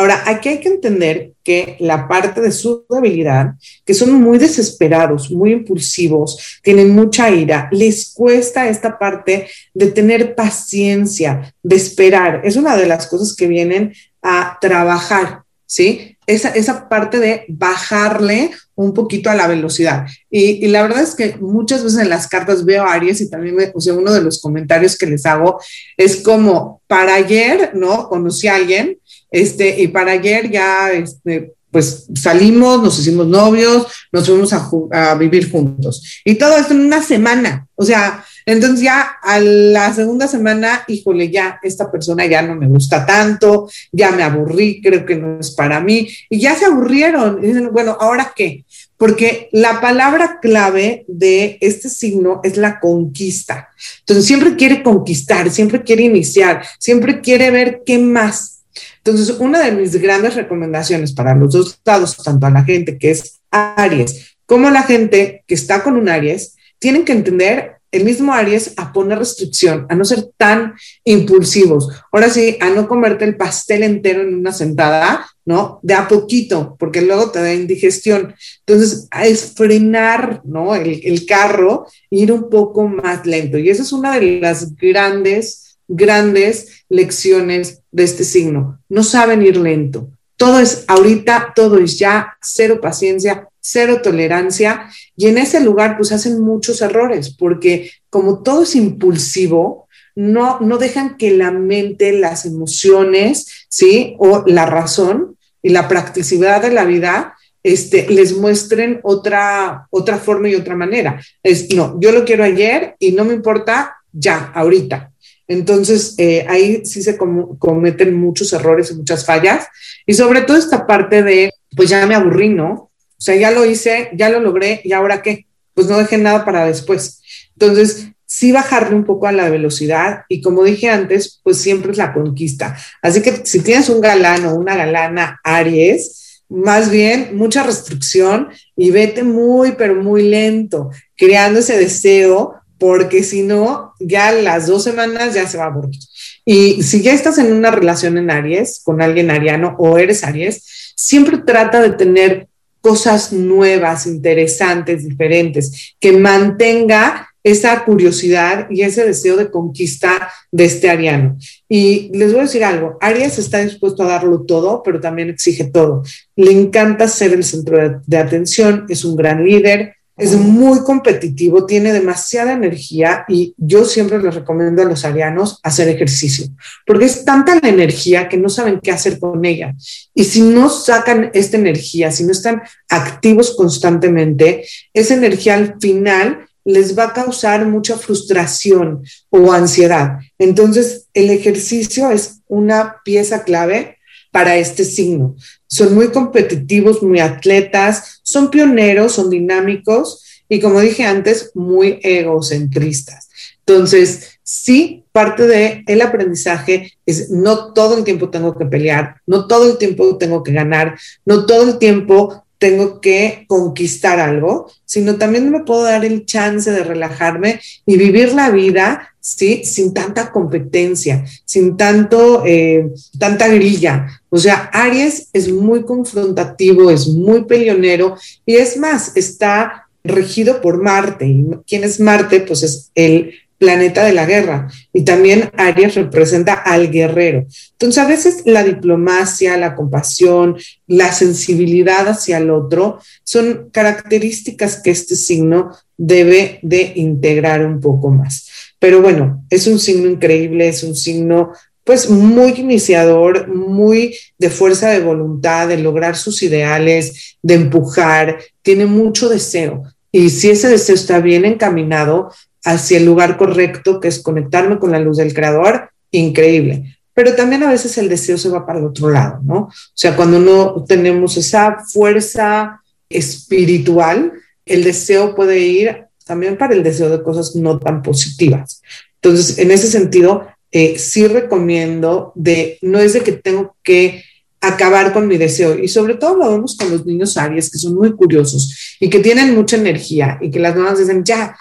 Ahora, 0.00 0.22
aquí 0.24 0.48
hay 0.48 0.60
que 0.60 0.70
entender 0.70 1.34
que 1.44 1.76
la 1.78 2.08
parte 2.08 2.40
de 2.40 2.52
su 2.52 2.86
debilidad, 2.88 3.52
que 3.84 3.92
son 3.92 4.14
muy 4.14 4.38
desesperados, 4.38 5.30
muy 5.30 5.52
impulsivos, 5.52 6.58
tienen 6.62 6.94
mucha 6.94 7.28
ira, 7.28 7.68
les 7.70 8.10
cuesta 8.14 8.66
esta 8.66 8.98
parte 8.98 9.46
de 9.74 9.86
tener 9.88 10.34
paciencia, 10.34 11.54
de 11.62 11.76
esperar. 11.76 12.40
Es 12.44 12.56
una 12.56 12.78
de 12.78 12.86
las 12.86 13.08
cosas 13.08 13.36
que 13.36 13.46
vienen 13.46 13.92
a 14.22 14.56
trabajar, 14.58 15.42
¿sí? 15.66 16.16
Esa, 16.26 16.48
esa 16.48 16.88
parte 16.88 17.18
de 17.18 17.44
bajarle 17.48 18.52
un 18.74 18.94
poquito 18.94 19.28
a 19.28 19.34
la 19.34 19.48
velocidad. 19.48 20.06
Y, 20.30 20.66
la 20.68 20.80
verdad 20.80 21.02
es 21.02 21.14
que 21.14 21.36
muchas 21.38 21.84
veces 21.84 21.98
en 21.98 22.08
las 22.08 22.26
cartas 22.26 22.64
veo 22.64 22.84
a 22.84 22.94
Aries 22.94 23.20
y 23.20 23.28
también 23.28 23.54
me, 23.54 23.70
o 23.74 23.80
sea, 23.82 23.92
uno 23.92 24.14
de 24.14 24.22
los 24.22 24.40
comentarios 24.40 24.96
que 24.96 25.04
les 25.04 25.26
hago 25.26 25.60
es 25.98 26.22
como, 26.22 26.80
para 26.86 27.16
ayer, 27.16 27.72
¿no? 27.74 28.08
Conocí 28.08 28.48
a 28.48 28.54
alguien 28.54 28.96
este, 29.30 29.80
y 29.80 29.88
para 29.88 30.12
ayer 30.12 30.50
ya, 30.50 30.92
este, 30.92 31.54
pues 31.70 32.06
salimos, 32.14 32.82
nos 32.82 32.98
hicimos 32.98 33.26
novios, 33.26 33.86
nos 34.12 34.26
fuimos 34.26 34.52
a, 34.52 34.68
a, 34.92 35.14
vivir 35.14 35.50
juntos. 35.50 36.20
Y 36.24 36.34
todo 36.34 36.56
esto 36.56 36.74
en 36.74 36.80
una 36.80 37.02
semana. 37.02 37.68
O 37.76 37.84
sea, 37.84 38.24
entonces 38.44 38.80
ya 38.80 39.12
a 39.22 39.38
la 39.38 39.92
segunda 39.94 40.26
semana, 40.26 40.84
híjole, 40.88 41.30
ya 41.30 41.60
esta 41.62 41.90
persona 41.90 42.26
ya 42.26 42.42
no 42.42 42.56
me 42.56 42.66
gusta 42.66 43.06
tanto, 43.06 43.70
ya 43.92 44.10
me 44.10 44.22
aburrí, 44.22 44.80
creo 44.82 45.06
que 45.06 45.16
no 45.16 45.38
es 45.38 45.52
para 45.52 45.80
mí. 45.80 46.08
Y 46.28 46.40
ya 46.40 46.56
se 46.56 46.64
aburrieron. 46.64 47.42
Y 47.42 47.48
dicen, 47.48 47.70
bueno, 47.72 47.96
¿ahora 48.00 48.32
qué? 48.34 48.64
Porque 48.96 49.48
la 49.52 49.80
palabra 49.80 50.40
clave 50.42 51.04
de 51.06 51.58
este 51.60 51.88
signo 51.88 52.40
es 52.42 52.56
la 52.56 52.80
conquista. 52.80 53.68
Entonces 54.00 54.26
siempre 54.26 54.56
quiere 54.56 54.82
conquistar, 54.82 55.50
siempre 55.50 55.82
quiere 55.82 56.02
iniciar, 56.02 56.62
siempre 56.78 57.20
quiere 57.20 57.50
ver 57.50 57.82
qué 57.86 57.98
más 57.98 58.59
entonces, 59.04 59.36
una 59.38 59.64
de 59.64 59.72
mis 59.72 59.96
grandes 60.00 60.34
recomendaciones 60.34 61.12
para 61.12 61.34
los 61.34 61.52
dos 61.52 61.80
lados, 61.84 62.16
tanto 62.22 62.46
a 62.46 62.50
la 62.50 62.64
gente 62.64 62.98
que 62.98 63.10
es 63.10 63.40
Aries 63.50 64.36
como 64.50 64.66
a 64.66 64.72
la 64.72 64.82
gente 64.82 65.44
que 65.46 65.54
está 65.54 65.84
con 65.84 65.96
un 65.96 66.08
Aries, 66.08 66.56
tienen 66.80 67.04
que 67.04 67.12
entender 67.12 67.76
el 67.92 68.02
mismo 68.02 68.32
Aries 68.32 68.74
a 68.78 68.92
poner 68.92 69.20
restricción, 69.20 69.86
a 69.88 69.94
no 69.94 70.04
ser 70.04 70.24
tan 70.36 70.74
impulsivos. 71.04 71.88
Ahora 72.10 72.28
sí, 72.30 72.58
a 72.60 72.68
no 72.70 72.88
comerte 72.88 73.24
el 73.24 73.36
pastel 73.36 73.84
entero 73.84 74.22
en 74.22 74.34
una 74.34 74.52
sentada, 74.52 75.24
¿no? 75.44 75.78
De 75.84 75.94
a 75.94 76.08
poquito, 76.08 76.74
porque 76.80 77.00
luego 77.00 77.30
te 77.30 77.40
da 77.40 77.54
indigestión. 77.54 78.34
Entonces, 78.66 79.06
es 79.22 79.52
frenar, 79.54 80.40
¿no? 80.44 80.74
El, 80.74 81.00
el 81.04 81.26
carro, 81.26 81.86
ir 82.10 82.32
un 82.32 82.50
poco 82.50 82.88
más 82.88 83.24
lento. 83.26 83.56
Y 83.56 83.70
esa 83.70 83.84
es 83.84 83.92
una 83.92 84.18
de 84.18 84.40
las 84.40 84.74
grandes, 84.74 85.69
grandes 85.90 86.84
lecciones 86.88 87.82
de 87.90 88.04
este 88.04 88.24
signo. 88.24 88.80
No 88.88 89.02
saben 89.02 89.42
ir 89.42 89.56
lento. 89.56 90.08
Todo 90.36 90.60
es 90.60 90.84
ahorita, 90.86 91.52
todo 91.54 91.78
es 91.78 91.98
ya, 91.98 92.38
cero 92.40 92.80
paciencia, 92.80 93.48
cero 93.60 94.00
tolerancia 94.02 94.88
y 95.16 95.26
en 95.26 95.36
ese 95.36 95.60
lugar 95.60 95.96
pues 95.98 96.12
hacen 96.12 96.40
muchos 96.40 96.80
errores 96.80 97.34
porque 97.36 97.90
como 98.08 98.42
todo 98.42 98.62
es 98.62 98.74
impulsivo, 98.74 99.86
no, 100.14 100.58
no 100.60 100.78
dejan 100.78 101.16
que 101.16 101.32
la 101.32 101.50
mente, 101.50 102.12
las 102.12 102.46
emociones, 102.46 103.66
¿sí? 103.68 104.16
O 104.18 104.44
la 104.46 104.66
razón 104.66 105.36
y 105.62 105.70
la 105.70 105.88
practicidad 105.88 106.62
de 106.62 106.70
la 106.70 106.84
vida 106.84 107.36
este, 107.62 108.08
les 108.08 108.36
muestren 108.36 109.00
otra, 109.02 109.86
otra 109.90 110.18
forma 110.18 110.48
y 110.48 110.54
otra 110.54 110.74
manera. 110.74 111.20
Es, 111.42 111.72
no, 111.74 111.98
yo 112.00 112.12
lo 112.12 112.24
quiero 112.24 112.44
ayer 112.44 112.96
y 112.98 113.12
no 113.12 113.24
me 113.24 113.34
importa 113.34 113.96
ya, 114.12 114.50
ahorita. 114.54 115.12
Entonces, 115.50 116.14
eh, 116.16 116.46
ahí 116.48 116.86
sí 116.86 117.02
se 117.02 117.18
cometen 117.18 118.14
muchos 118.14 118.52
errores 118.52 118.92
y 118.92 118.94
muchas 118.94 119.26
fallas. 119.26 119.66
Y 120.06 120.14
sobre 120.14 120.42
todo 120.42 120.56
esta 120.56 120.86
parte 120.86 121.24
de, 121.24 121.52
pues 121.74 121.88
ya 121.88 122.06
me 122.06 122.14
aburrí, 122.14 122.50
¿no? 122.50 122.72
O 122.72 122.90
sea, 123.18 123.34
ya 123.34 123.50
lo 123.50 123.66
hice, 123.66 124.10
ya 124.14 124.30
lo 124.30 124.38
logré 124.38 124.80
y 124.84 124.92
ahora 124.92 125.22
qué? 125.22 125.46
Pues 125.74 125.88
no 125.88 125.98
dejé 125.98 126.18
nada 126.18 126.44
para 126.44 126.66
después. 126.66 127.20
Entonces, 127.54 128.12
sí 128.26 128.52
bajarle 128.52 128.94
un 128.94 129.04
poco 129.04 129.26
a 129.26 129.32
la 129.32 129.50
velocidad 129.50 130.22
y 130.28 130.40
como 130.40 130.62
dije 130.62 130.88
antes, 130.88 131.40
pues 131.42 131.58
siempre 131.58 131.90
es 131.90 131.98
la 131.98 132.12
conquista. 132.12 132.76
Así 133.02 133.20
que 133.20 133.44
si 133.44 133.58
tienes 133.58 133.88
un 133.88 134.00
galán 134.00 134.46
o 134.46 134.54
una 134.54 134.76
galana 134.76 135.40
Aries, 135.42 136.44
más 136.48 136.92
bien 136.92 137.36
mucha 137.36 137.64
restricción 137.64 138.50
y 138.76 138.92
vete 138.92 139.24
muy, 139.24 139.72
pero 139.72 139.96
muy 139.96 140.22
lento, 140.22 140.90
creando 141.16 141.58
ese 141.58 141.76
deseo, 141.76 142.54
porque 142.80 143.22
si 143.22 143.42
no, 143.42 143.92
ya 144.00 144.32
las 144.32 144.66
dos 144.66 144.82
semanas 144.82 145.34
ya 145.34 145.46
se 145.46 145.58
va 145.58 145.64
a 145.64 145.66
aburrir. 145.66 146.00
Y 146.46 146.82
si 146.82 147.02
ya 147.02 147.12
estás 147.12 147.36
en 147.36 147.52
una 147.52 147.70
relación 147.70 148.16
en 148.16 148.30
Aries, 148.30 148.80
con 148.82 149.02
alguien 149.02 149.30
ariano 149.30 149.76
o 149.78 149.98
eres 149.98 150.24
Aries, 150.24 150.94
siempre 150.96 151.38
trata 151.38 151.82
de 151.82 151.90
tener 151.90 152.48
cosas 152.80 153.34
nuevas, 153.34 154.06
interesantes, 154.06 155.06
diferentes, 155.06 155.94
que 156.00 156.12
mantenga 156.12 157.28
esa 157.44 157.84
curiosidad 157.84 158.66
y 158.70 158.80
ese 158.80 159.04
deseo 159.04 159.36
de 159.36 159.50
conquista 159.50 160.30
de 160.50 160.64
este 160.64 160.88
ariano. 160.88 161.36
Y 161.68 162.10
les 162.16 162.32
voy 162.32 162.40
a 162.40 162.44
decir 162.44 162.64
algo, 162.64 162.96
Aries 163.02 163.38
está 163.38 163.58
dispuesto 163.58 164.02
a 164.04 164.08
darlo 164.08 164.40
todo, 164.46 164.82
pero 164.82 165.00
también 165.00 165.28
exige 165.28 165.64
todo. 165.64 166.02
Le 166.34 166.50
encanta 166.50 167.08
ser 167.08 167.34
el 167.34 167.44
centro 167.44 167.76
de, 167.76 167.96
de 168.06 168.16
atención, 168.16 168.86
es 168.88 169.04
un 169.04 169.16
gran 169.16 169.44
líder, 169.44 169.96
es 170.20 170.36
muy 170.36 170.80
competitivo, 170.80 171.66
tiene 171.66 171.92
demasiada 171.92 172.52
energía 172.52 173.24
y 173.28 173.54
yo 173.56 173.84
siempre 173.84 174.22
les 174.22 174.34
recomiendo 174.34 174.82
a 174.82 174.84
los 174.84 175.04
arianos 175.04 175.58
hacer 175.62 175.88
ejercicio, 175.88 176.46
porque 176.86 177.06
es 177.06 177.24
tanta 177.24 177.58
la 177.60 177.68
energía 177.68 178.28
que 178.28 178.36
no 178.36 178.48
saben 178.48 178.80
qué 178.80 178.90
hacer 178.90 179.18
con 179.18 179.44
ella. 179.44 179.74
Y 180.14 180.24
si 180.24 180.42
no 180.42 180.68
sacan 180.68 181.30
esta 181.32 181.56
energía, 181.56 182.12
si 182.12 182.24
no 182.24 182.32
están 182.32 182.62
activos 182.88 183.54
constantemente, 183.56 184.64
esa 184.92 185.14
energía 185.14 185.54
al 185.54 185.76
final 185.80 186.46
les 186.64 186.96
va 186.96 187.04
a 187.04 187.12
causar 187.12 187.66
mucha 187.66 187.96
frustración 187.96 189.02
o 189.30 189.52
ansiedad. 189.52 190.18
Entonces, 190.38 191.08
el 191.14 191.30
ejercicio 191.30 192.10
es 192.10 192.42
una 192.46 192.96
pieza 193.04 193.44
clave 193.44 193.96
para 194.30 194.56
este 194.56 194.84
signo. 194.84 195.36
Son 195.66 195.94
muy 195.94 196.08
competitivos, 196.08 197.02
muy 197.02 197.20
atletas, 197.20 198.20
son 198.22 198.50
pioneros, 198.50 199.12
son 199.12 199.30
dinámicos 199.30 200.24
y 200.48 200.60
como 200.60 200.80
dije 200.80 201.04
antes, 201.04 201.52
muy 201.54 202.00
egocentristas. 202.02 203.28
Entonces, 203.60 204.40
sí, 204.42 205.04
parte 205.12 205.46
del 205.46 205.84
el 205.86 206.02
aprendizaje 206.02 206.92
es 207.06 207.30
no 207.30 207.72
todo 207.72 207.96
el 207.96 208.04
tiempo 208.04 208.30
tengo 208.30 208.56
que 208.56 208.66
pelear, 208.66 209.20
no 209.26 209.46
todo 209.46 209.70
el 209.70 209.78
tiempo 209.78 210.18
tengo 210.18 210.42
que 210.42 210.52
ganar, 210.52 210.98
no 211.24 211.46
todo 211.46 211.68
el 211.70 211.78
tiempo 211.78 212.44
tengo 212.60 213.00
que 213.00 213.46
conquistar 213.48 214.20
algo, 214.20 214.70
sino 214.84 215.16
también 215.16 215.50
me 215.50 215.64
puedo 215.64 215.82
dar 215.82 216.04
el 216.04 216.26
chance 216.26 216.70
de 216.70 216.84
relajarme 216.84 217.58
y 217.86 217.96
vivir 217.96 218.34
la 218.34 218.50
vida, 218.50 219.14
¿sí? 219.18 219.62
Sin 219.64 219.94
tanta 219.94 220.30
competencia, 220.30 221.24
sin 221.46 221.78
tanto, 221.78 222.44
eh, 222.44 222.90
tanta 223.18 223.48
grilla. 223.48 224.06
O 224.28 224.36
sea, 224.36 224.68
Aries 224.74 225.28
es 225.32 225.50
muy 225.50 225.84
confrontativo, 225.84 226.90
es 226.90 227.08
muy 227.08 227.46
peleonero 227.46 228.16
y 228.44 228.56
es 228.56 228.76
más, 228.76 229.16
está 229.16 229.88
regido 230.04 230.60
por 230.60 230.82
Marte. 230.82 231.26
¿Y 231.26 231.46
quién 231.66 231.82
es 231.82 231.98
Marte? 231.98 232.40
Pues 232.40 232.62
es 232.62 232.90
el 232.94 233.32
planeta 233.60 234.04
de 234.04 234.14
la 234.14 234.24
guerra. 234.24 234.68
Y 234.92 235.04
también 235.04 235.50
Aries 235.56 235.94
representa 235.94 236.54
al 236.54 236.90
guerrero. 236.90 237.46
Entonces, 237.72 238.02
a 238.02 238.08
veces 238.08 238.42
la 238.46 238.64
diplomacia, 238.64 239.58
la 239.58 239.76
compasión, 239.76 240.56
la 240.86 241.12
sensibilidad 241.12 242.08
hacia 242.08 242.38
el 242.38 242.50
otro 242.50 242.98
son 243.22 243.68
características 243.70 244.80
que 244.82 244.90
este 244.90 245.14
signo 245.14 245.72
debe 245.98 246.58
de 246.62 246.94
integrar 246.96 247.64
un 247.64 247.80
poco 247.80 248.08
más. 248.08 248.48
Pero 248.78 249.02
bueno, 249.02 249.44
es 249.50 249.66
un 249.66 249.78
signo 249.78 250.08
increíble, 250.08 250.66
es 250.66 250.82
un 250.82 250.96
signo 250.96 251.52
pues 251.84 252.08
muy 252.08 252.52
iniciador, 252.52 253.48
muy 253.48 254.16
de 254.38 254.48
fuerza 254.48 254.88
de 254.88 255.00
voluntad, 255.00 255.68
de 255.68 255.76
lograr 255.76 256.16
sus 256.16 256.42
ideales, 256.42 257.36
de 257.42 257.54
empujar, 257.54 258.38
tiene 258.62 258.86
mucho 258.86 259.28
deseo. 259.28 259.82
Y 260.12 260.30
si 260.30 260.50
ese 260.50 260.68
deseo 260.68 260.94
está 260.94 261.20
bien 261.20 261.44
encaminado, 261.44 262.30
hacia 262.64 262.98
el 262.98 263.06
lugar 263.06 263.36
correcto, 263.36 264.00
que 264.00 264.08
es 264.08 264.22
conectarme 264.22 264.78
con 264.78 264.92
la 264.92 265.00
luz 265.00 265.16
del 265.16 265.34
creador, 265.34 265.90
increíble. 266.10 266.98
Pero 267.14 267.34
también 267.34 267.62
a 267.62 267.70
veces 267.70 267.98
el 267.98 268.08
deseo 268.08 268.38
se 268.38 268.48
va 268.48 268.66
para 268.66 268.78
el 268.78 268.86
otro 268.86 269.10
lado, 269.10 269.40
¿no? 269.42 269.56
O 269.58 269.72
sea, 269.94 270.16
cuando 270.16 270.38
no 270.38 270.84
tenemos 270.84 271.36
esa 271.36 271.78
fuerza 271.92 272.80
espiritual, 273.08 274.32
el 274.64 274.84
deseo 274.84 275.34
puede 275.34 275.58
ir 275.58 276.04
también 276.24 276.56
para 276.56 276.74
el 276.74 276.82
deseo 276.82 277.10
de 277.10 277.22
cosas 277.22 277.56
no 277.56 277.78
tan 277.78 278.02
positivas. 278.02 278.82
Entonces, 279.20 279.58
en 279.58 279.70
ese 279.70 279.88
sentido, 279.88 280.46
eh, 280.70 280.98
sí 280.98 281.26
recomiendo 281.26 282.32
de, 282.36 282.78
no 282.82 283.00
es 283.00 283.14
de 283.14 283.20
que 283.20 283.32
tengo 283.32 283.76
que 283.82 284.22
acabar 284.60 285.12
con 285.12 285.26
mi 285.26 285.36
deseo. 285.38 285.78
Y 285.78 285.88
sobre 285.88 286.14
todo 286.14 286.36
lo 286.36 286.50
vemos 286.50 286.76
con 286.76 286.90
los 286.90 287.04
niños 287.04 287.36
Aries, 287.36 287.70
que 287.70 287.78
son 287.78 287.94
muy 287.94 288.12
curiosos 288.12 288.96
y 289.00 289.08
que 289.10 289.20
tienen 289.20 289.54
mucha 289.54 289.76
energía 289.76 290.38
y 290.40 290.50
que 290.50 290.60
las 290.60 290.76
mamás 290.76 290.98
dicen, 290.98 291.24
ya, 291.24 291.56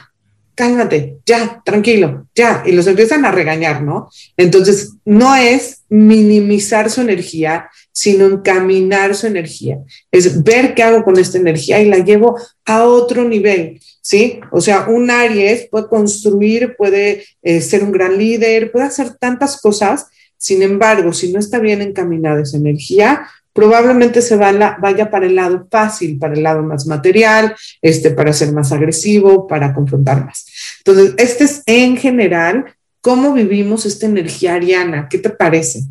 cálmate, 0.60 1.20
ya, 1.26 1.62
tranquilo, 1.64 2.28
ya, 2.36 2.64
y 2.66 2.74
los 2.74 2.86
empiezan 2.86 3.24
a 3.24 3.32
regañar, 3.32 3.82
¿no? 3.82 4.10
Entonces, 4.36 4.96
no 5.06 5.34
es 5.34 5.84
minimizar 5.88 6.90
su 6.90 7.00
energía, 7.00 7.70
sino 7.94 8.26
encaminar 8.26 9.16
su 9.16 9.28
energía. 9.28 9.78
Es 10.12 10.44
ver 10.44 10.76
qué 10.76 10.84
hago 10.84 11.06
con 11.06 11.18
esta 11.18 11.38
energía 11.38 11.82
y 11.82 11.88
la 11.88 12.00
llevo 12.00 12.38
a 12.66 12.84
otro 12.84 13.24
nivel, 13.24 13.80
¿sí? 14.02 14.42
O 14.52 14.60
sea, 14.60 14.88
un 14.90 15.10
Aries 15.10 15.70
puede 15.72 15.88
construir, 15.88 16.76
puede 16.76 17.24
eh, 17.42 17.62
ser 17.62 17.82
un 17.82 17.94
gran 17.94 18.18
líder, 18.18 18.70
puede 18.70 18.88
hacer 18.88 19.16
tantas 19.18 19.62
cosas, 19.62 20.08
sin 20.36 20.62
embargo, 20.62 21.14
si 21.14 21.32
no 21.32 21.40
está 21.40 21.60
bien 21.60 21.82
encaminada 21.82 22.42
esa 22.42 22.58
energía, 22.58 23.30
probablemente 23.60 24.22
se 24.22 24.38
vaya 24.38 25.12
para 25.12 25.26
el 25.26 25.36
lado 25.36 25.68
fácil, 25.70 26.18
para 26.18 26.34
el 26.34 26.44
lado 26.44 26.64
más 26.64 26.88
material, 26.88 27.54
este, 27.82 28.10
para 28.10 28.32
ser 28.32 28.54
más 28.54 28.72
agresivo, 28.72 29.48
para 29.48 29.74
confrontar 29.74 30.26
más. 30.26 30.46
Entonces, 30.78 31.14
este 31.18 31.44
es 31.44 31.64
en 31.66 31.98
general 31.98 32.74
cómo 33.02 33.34
vivimos 33.34 33.86
esta 33.86 34.06
energía 34.06 34.54
ariana. 34.54 35.10
¿Qué 35.10 35.18
te 35.18 35.30
parece? 35.30 35.82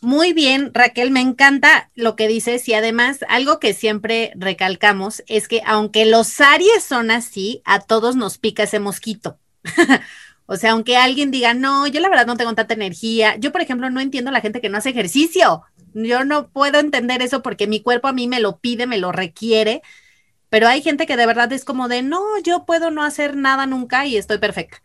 Muy 0.00 0.32
bien, 0.32 0.72
Raquel, 0.74 1.12
me 1.12 1.20
encanta 1.20 1.92
lo 1.94 2.16
que 2.16 2.26
dices 2.26 2.68
y 2.68 2.74
además 2.74 3.20
algo 3.28 3.60
que 3.60 3.72
siempre 3.72 4.32
recalcamos 4.34 5.22
es 5.28 5.46
que 5.46 5.62
aunque 5.64 6.06
los 6.06 6.40
Aries 6.40 6.82
son 6.82 7.12
así, 7.12 7.62
a 7.64 7.78
todos 7.78 8.16
nos 8.16 8.36
pica 8.36 8.64
ese 8.64 8.80
mosquito. 8.80 9.38
o 10.46 10.56
sea, 10.56 10.72
aunque 10.72 10.96
alguien 10.96 11.30
diga, 11.30 11.54
no, 11.54 11.86
yo 11.86 12.00
la 12.00 12.08
verdad 12.08 12.26
no 12.26 12.36
tengo 12.36 12.52
tanta 12.56 12.74
energía. 12.74 13.36
Yo, 13.36 13.52
por 13.52 13.60
ejemplo, 13.60 13.90
no 13.90 14.00
entiendo 14.00 14.30
a 14.30 14.32
la 14.32 14.40
gente 14.40 14.60
que 14.60 14.68
no 14.68 14.78
hace 14.78 14.90
ejercicio. 14.90 15.62
Yo 15.94 16.24
no 16.24 16.48
puedo 16.48 16.78
entender 16.78 17.22
eso 17.22 17.42
porque 17.42 17.66
mi 17.66 17.80
cuerpo 17.80 18.08
a 18.08 18.12
mí 18.12 18.28
me 18.28 18.40
lo 18.40 18.58
pide, 18.58 18.86
me 18.86 18.98
lo 18.98 19.12
requiere, 19.12 19.82
pero 20.48 20.68
hay 20.68 20.82
gente 20.82 21.06
que 21.06 21.16
de 21.16 21.26
verdad 21.26 21.52
es 21.52 21.64
como 21.64 21.88
de, 21.88 22.02
no, 22.02 22.22
yo 22.42 22.64
puedo 22.66 22.90
no 22.90 23.02
hacer 23.02 23.36
nada 23.36 23.66
nunca 23.66 24.06
y 24.06 24.16
estoy 24.16 24.38
perfecta. 24.38 24.82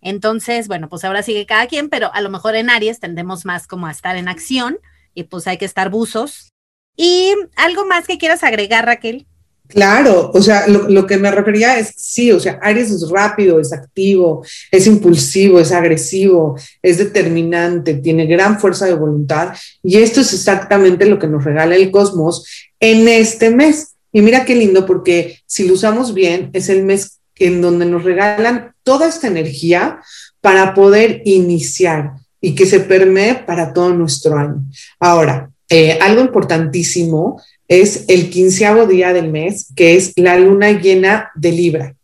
Entonces, 0.00 0.68
bueno, 0.68 0.88
pues 0.88 1.04
ahora 1.04 1.22
sigue 1.22 1.46
cada 1.46 1.66
quien, 1.66 1.88
pero 1.88 2.12
a 2.14 2.20
lo 2.20 2.30
mejor 2.30 2.54
en 2.54 2.70
Aries 2.70 3.00
tendemos 3.00 3.44
más 3.44 3.66
como 3.66 3.86
a 3.86 3.90
estar 3.90 4.16
en 4.16 4.28
acción 4.28 4.78
y 5.14 5.24
pues 5.24 5.46
hay 5.46 5.58
que 5.58 5.64
estar 5.64 5.90
buzos. 5.90 6.50
Y 6.96 7.34
algo 7.56 7.84
más 7.86 8.06
que 8.06 8.18
quieras 8.18 8.44
agregar, 8.44 8.86
Raquel. 8.86 9.26
Claro, 9.68 10.30
o 10.32 10.40
sea, 10.40 10.66
lo, 10.66 11.06
que 11.06 11.18
me 11.18 11.30
refería 11.30 11.78
es, 11.78 11.92
sí, 11.94 12.32
o 12.32 12.40
sea, 12.40 12.58
Aries 12.62 12.90
es 12.90 13.10
rápido, 13.10 13.60
es 13.60 13.70
activo, 13.70 14.42
es 14.70 14.86
impulsivo, 14.86 15.60
es 15.60 15.72
agresivo, 15.72 16.58
es 16.80 16.96
determinante, 16.96 17.94
tiene 17.94 18.24
gran 18.24 18.58
fuerza 18.58 18.86
de 18.86 18.94
voluntad 18.94 19.54
y 19.82 19.98
esto 19.98 20.22
es 20.22 20.32
exactamente 20.32 21.04
lo 21.04 21.18
que 21.18 21.26
nos 21.26 21.44
regala 21.44 21.76
el 21.76 21.90
cosmos 21.90 22.46
en 22.80 23.08
este 23.08 23.50
mes. 23.50 23.94
Y 24.10 24.22
mira 24.22 24.46
qué 24.46 24.54
lindo 24.54 24.86
porque 24.86 25.38
si 25.44 25.68
lo 25.68 25.74
usamos 25.74 26.14
bien, 26.14 26.48
es 26.54 26.70
el 26.70 26.82
mes 26.84 27.18
en 27.36 27.60
donde 27.60 27.84
nos 27.84 28.04
regalan 28.04 28.72
toda 28.82 29.06
esta 29.06 29.26
energía 29.26 30.00
para 30.40 30.72
poder 30.72 31.20
iniciar 31.26 32.12
y 32.40 32.54
que 32.54 32.64
se 32.64 32.80
permee 32.80 33.34
para 33.34 33.74
todo 33.74 33.90
nuestro 33.90 34.34
año. 34.34 34.62
Ahora, 34.98 35.50
eh, 35.68 35.98
algo 36.00 36.22
importantísimo 36.22 37.42
es 37.68 38.06
el 38.08 38.30
quinceavo 38.30 38.86
día 38.86 39.12
del 39.12 39.30
mes, 39.30 39.72
que 39.76 39.96
es 39.96 40.12
la 40.16 40.38
luna 40.38 40.72
llena 40.72 41.30
de 41.34 41.52
Libra. 41.52 41.94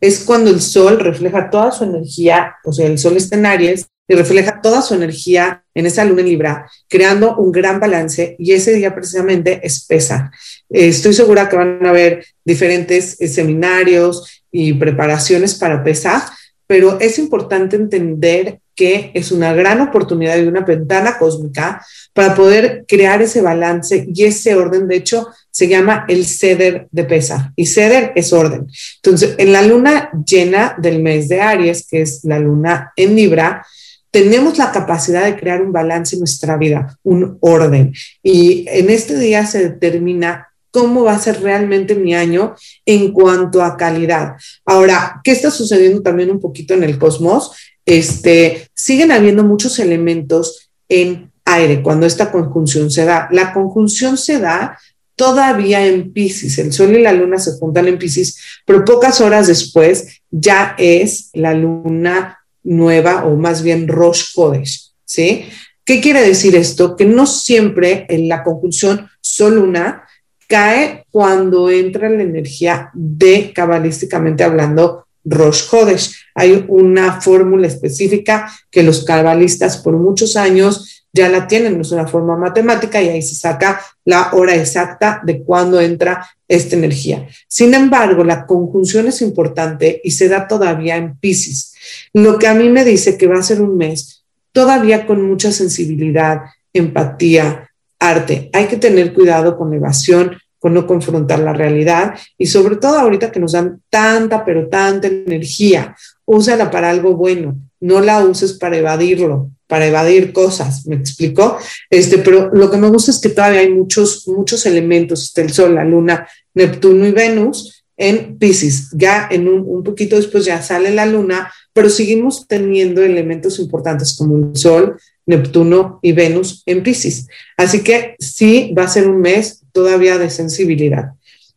Es 0.00 0.20
cuando 0.20 0.50
el 0.50 0.60
sol 0.60 1.00
refleja 1.00 1.48
toda 1.50 1.72
su 1.72 1.84
energía, 1.84 2.56
o 2.64 2.72
sea, 2.72 2.86
el 2.86 2.98
sol 2.98 3.16
está 3.16 3.36
en 3.36 3.46
Aries 3.46 3.86
y 4.06 4.14
refleja 4.14 4.60
toda 4.60 4.82
su 4.82 4.94
energía 4.94 5.64
en 5.72 5.86
esa 5.86 6.04
luna 6.04 6.20
en 6.20 6.28
Libra, 6.28 6.70
creando 6.88 7.36
un 7.36 7.50
gran 7.50 7.80
balance 7.80 8.36
y 8.38 8.52
ese 8.52 8.74
día 8.74 8.94
precisamente 8.94 9.60
es 9.62 9.86
pesa. 9.86 10.30
estoy 10.68 11.14
segura 11.14 11.48
que 11.48 11.56
van 11.56 11.84
a 11.86 11.88
haber 11.88 12.26
diferentes 12.44 13.18
eh, 13.20 13.28
seminarios 13.28 14.44
y 14.52 14.74
preparaciones 14.74 15.54
para 15.54 15.82
pesa, 15.82 16.30
pero 16.66 17.00
es 17.00 17.18
importante 17.18 17.76
entender 17.76 18.60
que 18.74 19.10
es 19.14 19.32
una 19.32 19.54
gran 19.54 19.80
oportunidad 19.80 20.36
y 20.36 20.46
una 20.46 20.60
ventana 20.60 21.16
cósmica 21.18 21.84
para 22.14 22.34
poder 22.34 22.84
crear 22.88 23.20
ese 23.20 23.42
balance 23.42 24.06
y 24.14 24.24
ese 24.24 24.54
orden. 24.54 24.88
De 24.88 24.96
hecho, 24.96 25.28
se 25.50 25.68
llama 25.68 26.06
el 26.08 26.24
ceder 26.24 26.88
de 26.90 27.04
pesa 27.04 27.52
y 27.56 27.66
ceder 27.66 28.12
es 28.14 28.32
orden. 28.32 28.66
Entonces, 28.96 29.34
en 29.36 29.52
la 29.52 29.62
luna 29.62 30.10
llena 30.24 30.74
del 30.78 31.02
mes 31.02 31.28
de 31.28 31.42
Aries, 31.42 31.86
que 31.86 32.00
es 32.00 32.24
la 32.24 32.38
luna 32.38 32.92
en 32.96 33.16
Libra, 33.16 33.66
tenemos 34.10 34.56
la 34.58 34.70
capacidad 34.70 35.24
de 35.24 35.36
crear 35.36 35.60
un 35.60 35.72
balance 35.72 36.14
en 36.14 36.20
nuestra 36.20 36.56
vida, 36.56 36.96
un 37.02 37.36
orden. 37.40 37.92
Y 38.22 38.64
en 38.68 38.88
este 38.88 39.18
día 39.18 39.44
se 39.44 39.70
determina 39.70 40.48
cómo 40.70 41.02
va 41.02 41.14
a 41.14 41.18
ser 41.18 41.40
realmente 41.42 41.96
mi 41.96 42.14
año 42.14 42.54
en 42.86 43.12
cuanto 43.12 43.60
a 43.60 43.76
calidad. 43.76 44.34
Ahora, 44.64 45.20
¿qué 45.24 45.32
está 45.32 45.50
sucediendo 45.50 46.00
también 46.00 46.30
un 46.30 46.40
poquito 46.40 46.74
en 46.74 46.84
el 46.84 46.96
cosmos? 46.96 47.56
Este, 47.84 48.68
siguen 48.72 49.10
habiendo 49.10 49.42
muchos 49.42 49.80
elementos 49.80 50.70
en 50.88 51.32
aire 51.44 51.82
cuando 51.82 52.06
esta 52.06 52.30
conjunción 52.30 52.90
se 52.90 53.04
da. 53.04 53.28
La 53.30 53.52
conjunción 53.52 54.16
se 54.16 54.38
da 54.38 54.78
todavía 55.16 55.86
en 55.86 56.12
Pisces, 56.12 56.58
el 56.58 56.72
Sol 56.72 56.96
y 56.96 57.02
la 57.02 57.12
Luna 57.12 57.38
se 57.38 57.52
juntan 57.58 57.86
en 57.86 57.98
Pisces, 57.98 58.38
pero 58.66 58.84
pocas 58.84 59.20
horas 59.20 59.46
después 59.46 60.22
ya 60.30 60.74
es 60.78 61.30
la 61.32 61.54
Luna 61.54 62.38
nueva 62.64 63.24
o 63.24 63.36
más 63.36 63.62
bien 63.62 63.86
Rosh 63.86 64.34
Kodesh, 64.34 64.92
¿sí? 65.04 65.44
¿Qué 65.84 66.00
quiere 66.00 66.22
decir 66.22 66.56
esto? 66.56 66.96
Que 66.96 67.04
no 67.04 67.26
siempre 67.26 68.06
en 68.08 68.28
la 68.28 68.42
conjunción 68.42 69.08
Sol-Luna 69.20 70.04
cae 70.48 71.04
cuando 71.10 71.70
entra 71.70 72.08
la 72.08 72.22
energía 72.22 72.90
de 72.94 73.52
cabalísticamente 73.54 74.44
hablando 74.44 75.06
Rosh 75.24 75.64
Hodesh. 75.70 76.14
Hay 76.34 76.64
una 76.68 77.20
fórmula 77.20 77.66
específica 77.66 78.50
que 78.70 78.82
los 78.82 79.04
cabalistas 79.04 79.76
por 79.78 79.94
muchos 79.98 80.36
años 80.36 81.03
ya 81.14 81.28
la 81.28 81.46
tienen, 81.46 81.80
es 81.80 81.92
una 81.92 82.08
forma 82.08 82.36
matemática 82.36 83.00
y 83.00 83.08
ahí 83.08 83.22
se 83.22 83.36
saca 83.36 83.80
la 84.04 84.32
hora 84.32 84.56
exacta 84.56 85.22
de 85.24 85.44
cuándo 85.44 85.80
entra 85.80 86.28
esta 86.48 86.74
energía. 86.74 87.28
Sin 87.46 87.72
embargo, 87.72 88.24
la 88.24 88.44
conjunción 88.44 89.06
es 89.06 89.22
importante 89.22 90.00
y 90.02 90.10
se 90.10 90.28
da 90.28 90.48
todavía 90.48 90.96
en 90.96 91.16
Pisces, 91.16 91.72
lo 92.12 92.36
que 92.36 92.48
a 92.48 92.54
mí 92.54 92.68
me 92.68 92.84
dice 92.84 93.16
que 93.16 93.28
va 93.28 93.38
a 93.38 93.44
ser 93.44 93.62
un 93.62 93.76
mes 93.76 94.24
todavía 94.50 95.06
con 95.06 95.22
mucha 95.22 95.52
sensibilidad, 95.52 96.42
empatía, 96.72 97.70
arte. 98.00 98.50
Hay 98.52 98.66
que 98.66 98.76
tener 98.76 99.12
cuidado 99.14 99.56
con 99.56 99.72
evasión, 99.72 100.36
con 100.58 100.74
no 100.74 100.86
confrontar 100.86 101.38
la 101.40 101.52
realidad 101.52 102.14
y 102.38 102.46
sobre 102.46 102.76
todo 102.76 102.98
ahorita 102.98 103.30
que 103.30 103.38
nos 103.38 103.52
dan 103.52 103.82
tanta, 103.88 104.44
pero 104.44 104.68
tanta 104.68 105.06
energía, 105.06 105.94
úsala 106.24 106.70
para 106.70 106.90
algo 106.90 107.14
bueno, 107.14 107.56
no 107.84 108.00
la 108.00 108.24
uses 108.24 108.54
para 108.54 108.78
evadirlo, 108.78 109.50
para 109.66 109.86
evadir 109.86 110.32
cosas, 110.32 110.86
¿me 110.86 110.96
explico? 110.96 111.58
Este, 111.90 112.16
pero 112.16 112.50
lo 112.54 112.70
que 112.70 112.78
me 112.78 112.88
gusta 112.88 113.10
es 113.10 113.18
que 113.18 113.28
todavía 113.28 113.60
hay 113.60 113.70
muchos, 113.70 114.26
muchos 114.26 114.64
elementos, 114.64 115.36
el 115.36 115.52
Sol, 115.52 115.74
la 115.74 115.84
Luna, 115.84 116.26
Neptuno 116.54 117.06
y 117.06 117.12
Venus 117.12 117.84
en 117.98 118.38
Pisces. 118.38 118.88
Ya 118.92 119.28
en 119.30 119.48
un, 119.48 119.64
un 119.66 119.84
poquito 119.84 120.16
después 120.16 120.46
ya 120.46 120.62
sale 120.62 120.94
la 120.94 121.04
Luna, 121.04 121.52
pero 121.74 121.90
seguimos 121.90 122.48
teniendo 122.48 123.02
elementos 123.02 123.58
importantes 123.58 124.16
como 124.16 124.38
el 124.38 124.56
Sol, 124.56 124.96
Neptuno 125.26 125.98
y 126.00 126.12
Venus 126.12 126.62
en 126.64 126.82
Pisces. 126.82 127.28
Así 127.58 127.82
que 127.82 128.16
sí 128.18 128.74
va 128.76 128.84
a 128.84 128.88
ser 128.88 129.08
un 129.08 129.20
mes 129.20 129.62
todavía 129.72 130.16
de 130.16 130.30
sensibilidad. 130.30 131.10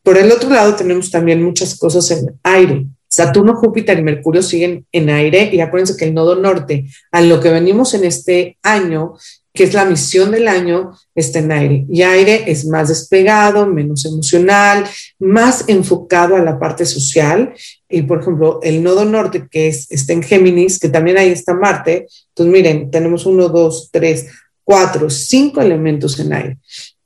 Por 0.04 0.18
el 0.18 0.30
otro 0.30 0.50
lado 0.50 0.76
tenemos 0.76 1.10
también 1.10 1.42
muchas 1.42 1.78
cosas 1.78 2.12
en 2.12 2.38
aire. 2.44 2.86
Saturno, 3.18 3.56
Júpiter 3.56 3.98
y 3.98 4.04
Mercurio 4.04 4.44
siguen 4.44 4.86
en 4.92 5.10
aire 5.10 5.50
y 5.52 5.60
acuérdense 5.60 5.98
que 5.98 6.06
el 6.06 6.14
nodo 6.14 6.36
norte, 6.36 6.86
a 7.12 7.20
lo 7.20 7.40
que 7.40 7.50
venimos 7.50 7.96
en 7.96 8.04
este 8.04 8.60
año, 8.62 9.16
que 9.52 9.64
es 9.64 9.74
la 9.74 9.86
misión 9.86 10.30
del 10.30 10.48
año, 10.48 10.92
está 11.16 11.40
en 11.40 11.52
aire. 11.52 11.86
Y 11.90 12.04
aire 12.04 12.44
es 12.46 12.68
más 12.68 12.90
despegado, 12.90 13.66
menos 13.66 14.06
emocional, 14.06 14.84
más 15.18 15.66
enfocado 15.68 16.36
a 16.36 16.44
la 16.44 16.60
parte 16.60 16.86
social. 16.86 17.56
Y 17.90 18.04
por 18.04 18.22
ejemplo, 18.22 18.60
el 18.62 18.84
nodo 18.84 19.04
norte, 19.04 19.48
que 19.50 19.68
es, 19.68 19.88
está 19.90 20.14
en 20.14 20.22
Géminis, 20.22 20.78
que 20.78 20.90
también 20.90 21.18
ahí 21.18 21.30
está 21.30 21.56
Marte. 21.56 22.06
Entonces, 22.30 22.54
miren, 22.54 22.92
tenemos 22.92 23.26
uno, 23.26 23.50
dos, 23.50 23.90
tres, 23.92 24.28
cuatro, 24.64 25.10
cinco 25.10 25.60
elementos 25.60 26.20
en 26.20 26.34
aire 26.34 26.58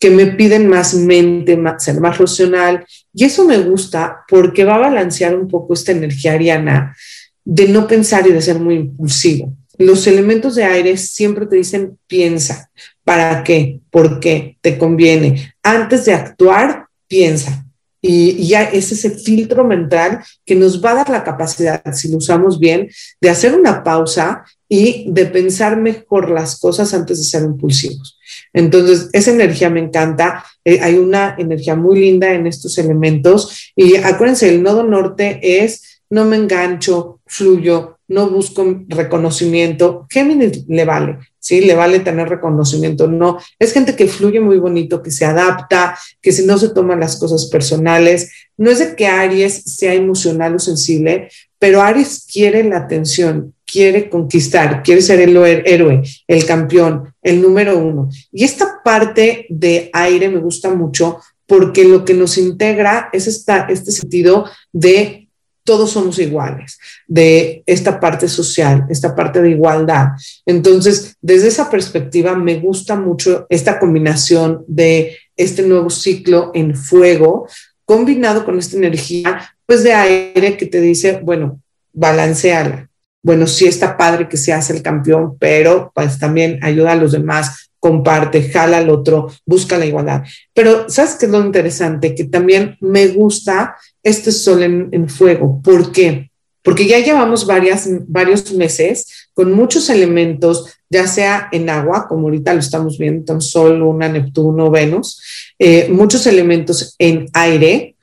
que 0.01 0.09
me 0.09 0.25
piden 0.25 0.67
más 0.67 0.95
mente, 0.95 1.57
ser 1.77 2.01
más 2.01 2.17
racional. 2.17 2.83
Y 3.13 3.25
eso 3.25 3.45
me 3.45 3.57
gusta 3.59 4.23
porque 4.27 4.63
va 4.63 4.75
a 4.75 4.89
balancear 4.89 5.35
un 5.35 5.47
poco 5.47 5.73
esta 5.73 5.91
energía 5.91 6.33
ariana 6.33 6.95
de 7.43 7.67
no 7.67 7.87
pensar 7.87 8.27
y 8.27 8.31
de 8.31 8.41
ser 8.41 8.59
muy 8.59 8.75
impulsivo. 8.75 9.53
Los 9.77 10.05
elementos 10.07 10.55
de 10.55 10.63
aire 10.63 10.95
siempre 10.97 11.45
te 11.45 11.55
dicen 11.55 11.97
piensa. 12.07 12.69
¿Para 13.03 13.43
qué? 13.43 13.79
¿Por 13.89 14.19
qué? 14.19 14.57
¿Te 14.61 14.77
conviene? 14.77 15.53
Antes 15.63 16.05
de 16.05 16.13
actuar, 16.13 16.87
piensa. 17.07 17.65
Y 18.01 18.47
ya 18.47 18.63
es 18.63 18.91
ese 18.91 19.11
filtro 19.11 19.63
mental 19.63 20.23
que 20.45 20.55
nos 20.55 20.83
va 20.83 20.91
a 20.91 20.95
dar 20.95 21.09
la 21.09 21.23
capacidad, 21.23 21.81
si 21.93 22.09
lo 22.09 22.17
usamos 22.17 22.59
bien, 22.59 22.89
de 23.19 23.29
hacer 23.29 23.53
una 23.53 23.83
pausa 23.83 24.43
y 24.73 25.03
de 25.11 25.25
pensar 25.25 25.75
mejor 25.75 26.29
las 26.29 26.57
cosas 26.57 26.93
antes 26.93 27.17
de 27.17 27.25
ser 27.25 27.43
impulsivos. 27.43 28.17
Entonces, 28.53 29.09
esa 29.11 29.31
energía 29.31 29.69
me 29.69 29.81
encanta. 29.81 30.45
Eh, 30.63 30.79
hay 30.81 30.97
una 30.97 31.35
energía 31.37 31.75
muy 31.75 31.99
linda 31.99 32.33
en 32.33 32.47
estos 32.47 32.77
elementos. 32.77 33.73
Y 33.75 33.97
acuérdense, 33.97 34.47
el 34.47 34.63
nodo 34.63 34.83
norte 34.83 35.41
es 35.61 36.01
no 36.09 36.23
me 36.23 36.37
engancho, 36.37 37.19
fluyo, 37.25 37.97
no 38.07 38.29
busco 38.29 38.83
reconocimiento. 38.87 40.07
Géminis 40.09 40.65
le 40.69 40.85
vale, 40.85 41.17
¿sí? 41.37 41.59
Le 41.59 41.75
vale 41.75 41.99
tener 41.99 42.29
reconocimiento. 42.29 43.07
No, 43.07 43.39
es 43.59 43.73
gente 43.73 43.97
que 43.97 44.07
fluye 44.07 44.39
muy 44.39 44.57
bonito, 44.57 45.03
que 45.03 45.11
se 45.11 45.25
adapta, 45.25 45.97
que 46.21 46.31
si 46.31 46.45
no 46.45 46.57
se 46.57 46.69
toman 46.69 47.01
las 47.01 47.17
cosas 47.17 47.47
personales. 47.47 48.31
No 48.55 48.71
es 48.71 48.79
de 48.79 48.95
que 48.95 49.07
Aries 49.07 49.63
sea 49.65 49.93
emocional 49.93 50.55
o 50.55 50.59
sensible, 50.59 51.29
pero 51.61 51.79
Aries 51.83 52.25
quiere 52.25 52.63
la 52.63 52.77
atención, 52.77 53.53
quiere 53.71 54.09
conquistar, 54.09 54.81
quiere 54.81 54.99
ser 54.99 55.19
el 55.19 55.37
héroe, 55.37 56.01
el 56.27 56.43
campeón, 56.43 57.13
el 57.21 57.39
número 57.39 57.77
uno. 57.77 58.09
Y 58.31 58.45
esta 58.45 58.81
parte 58.83 59.45
de 59.47 59.91
aire 59.93 60.27
me 60.29 60.39
gusta 60.39 60.73
mucho 60.73 61.19
porque 61.45 61.85
lo 61.85 62.03
que 62.03 62.15
nos 62.15 62.39
integra 62.39 63.09
es 63.13 63.27
esta, 63.27 63.67
este 63.69 63.91
sentido 63.91 64.49
de 64.73 65.29
todos 65.63 65.91
somos 65.91 66.17
iguales, 66.17 66.79
de 67.07 67.61
esta 67.67 67.99
parte 67.99 68.27
social, 68.27 68.87
esta 68.89 69.15
parte 69.15 69.39
de 69.39 69.51
igualdad. 69.51 70.07
Entonces, 70.47 71.15
desde 71.21 71.49
esa 71.49 71.69
perspectiva, 71.69 72.35
me 72.35 72.57
gusta 72.57 72.95
mucho 72.95 73.45
esta 73.49 73.77
combinación 73.77 74.65
de 74.67 75.15
este 75.37 75.61
nuevo 75.61 75.91
ciclo 75.91 76.49
en 76.55 76.75
fuego, 76.75 77.47
combinado 77.85 78.45
con 78.45 78.57
esta 78.57 78.77
energía, 78.77 79.55
pues 79.71 79.83
de 79.83 79.93
aire 79.93 80.57
que 80.57 80.65
te 80.65 80.81
dice, 80.81 81.21
bueno, 81.23 81.61
balanceala. 81.93 82.89
Bueno, 83.23 83.47
sí 83.47 83.67
está 83.67 83.95
padre 83.95 84.27
que 84.27 84.35
se 84.35 84.51
hace 84.51 84.73
el 84.73 84.81
campeón, 84.81 85.37
pero 85.39 85.93
pues 85.95 86.19
también 86.19 86.59
ayuda 86.61 86.91
a 86.91 86.97
los 86.97 87.13
demás, 87.13 87.71
comparte, 87.79 88.49
jala 88.49 88.79
al 88.79 88.89
otro, 88.89 89.31
busca 89.45 89.77
la 89.77 89.85
igualdad. 89.85 90.23
Pero, 90.53 90.89
¿sabes 90.89 91.15
qué 91.15 91.27
es 91.27 91.31
lo 91.31 91.39
interesante? 91.39 92.13
Que 92.13 92.25
también 92.25 92.75
me 92.81 93.07
gusta 93.07 93.77
este 94.03 94.33
sol 94.33 94.61
en, 94.61 95.07
fuego. 95.07 95.61
¿Por 95.63 95.93
qué? 95.93 96.29
Porque 96.61 96.85
ya 96.85 96.99
llevamos 96.99 97.47
varias, 97.47 97.87
varios 98.07 98.51
meses 98.51 99.29
con 99.33 99.53
muchos 99.53 99.89
elementos, 99.89 100.65
ya 100.89 101.07
sea 101.07 101.47
en 101.53 101.69
agua, 101.69 102.09
como 102.09 102.23
ahorita 102.23 102.53
lo 102.53 102.59
estamos 102.59 102.97
viendo, 102.97 103.23
tan 103.23 103.39
sol, 103.39 103.79
luna, 103.79 104.09
Neptuno, 104.09 104.69
Venus, 104.69 105.21
eh, 105.57 105.87
muchos 105.89 106.27
elementos 106.27 106.93
en 106.99 107.29
aire, 107.31 107.95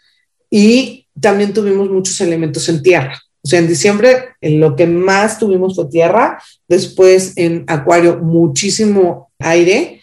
y 0.50 0.97
también 1.20 1.52
tuvimos 1.52 1.90
muchos 1.90 2.20
elementos 2.20 2.68
en 2.68 2.82
tierra. 2.82 3.20
O 3.42 3.48
sea, 3.48 3.60
en 3.60 3.68
diciembre 3.68 4.30
en 4.40 4.60
lo 4.60 4.74
que 4.76 4.86
más 4.86 5.38
tuvimos 5.38 5.76
fue 5.76 5.88
tierra, 5.88 6.42
después 6.66 7.32
en 7.36 7.64
Acuario 7.68 8.18
muchísimo 8.18 9.30
aire 9.38 9.98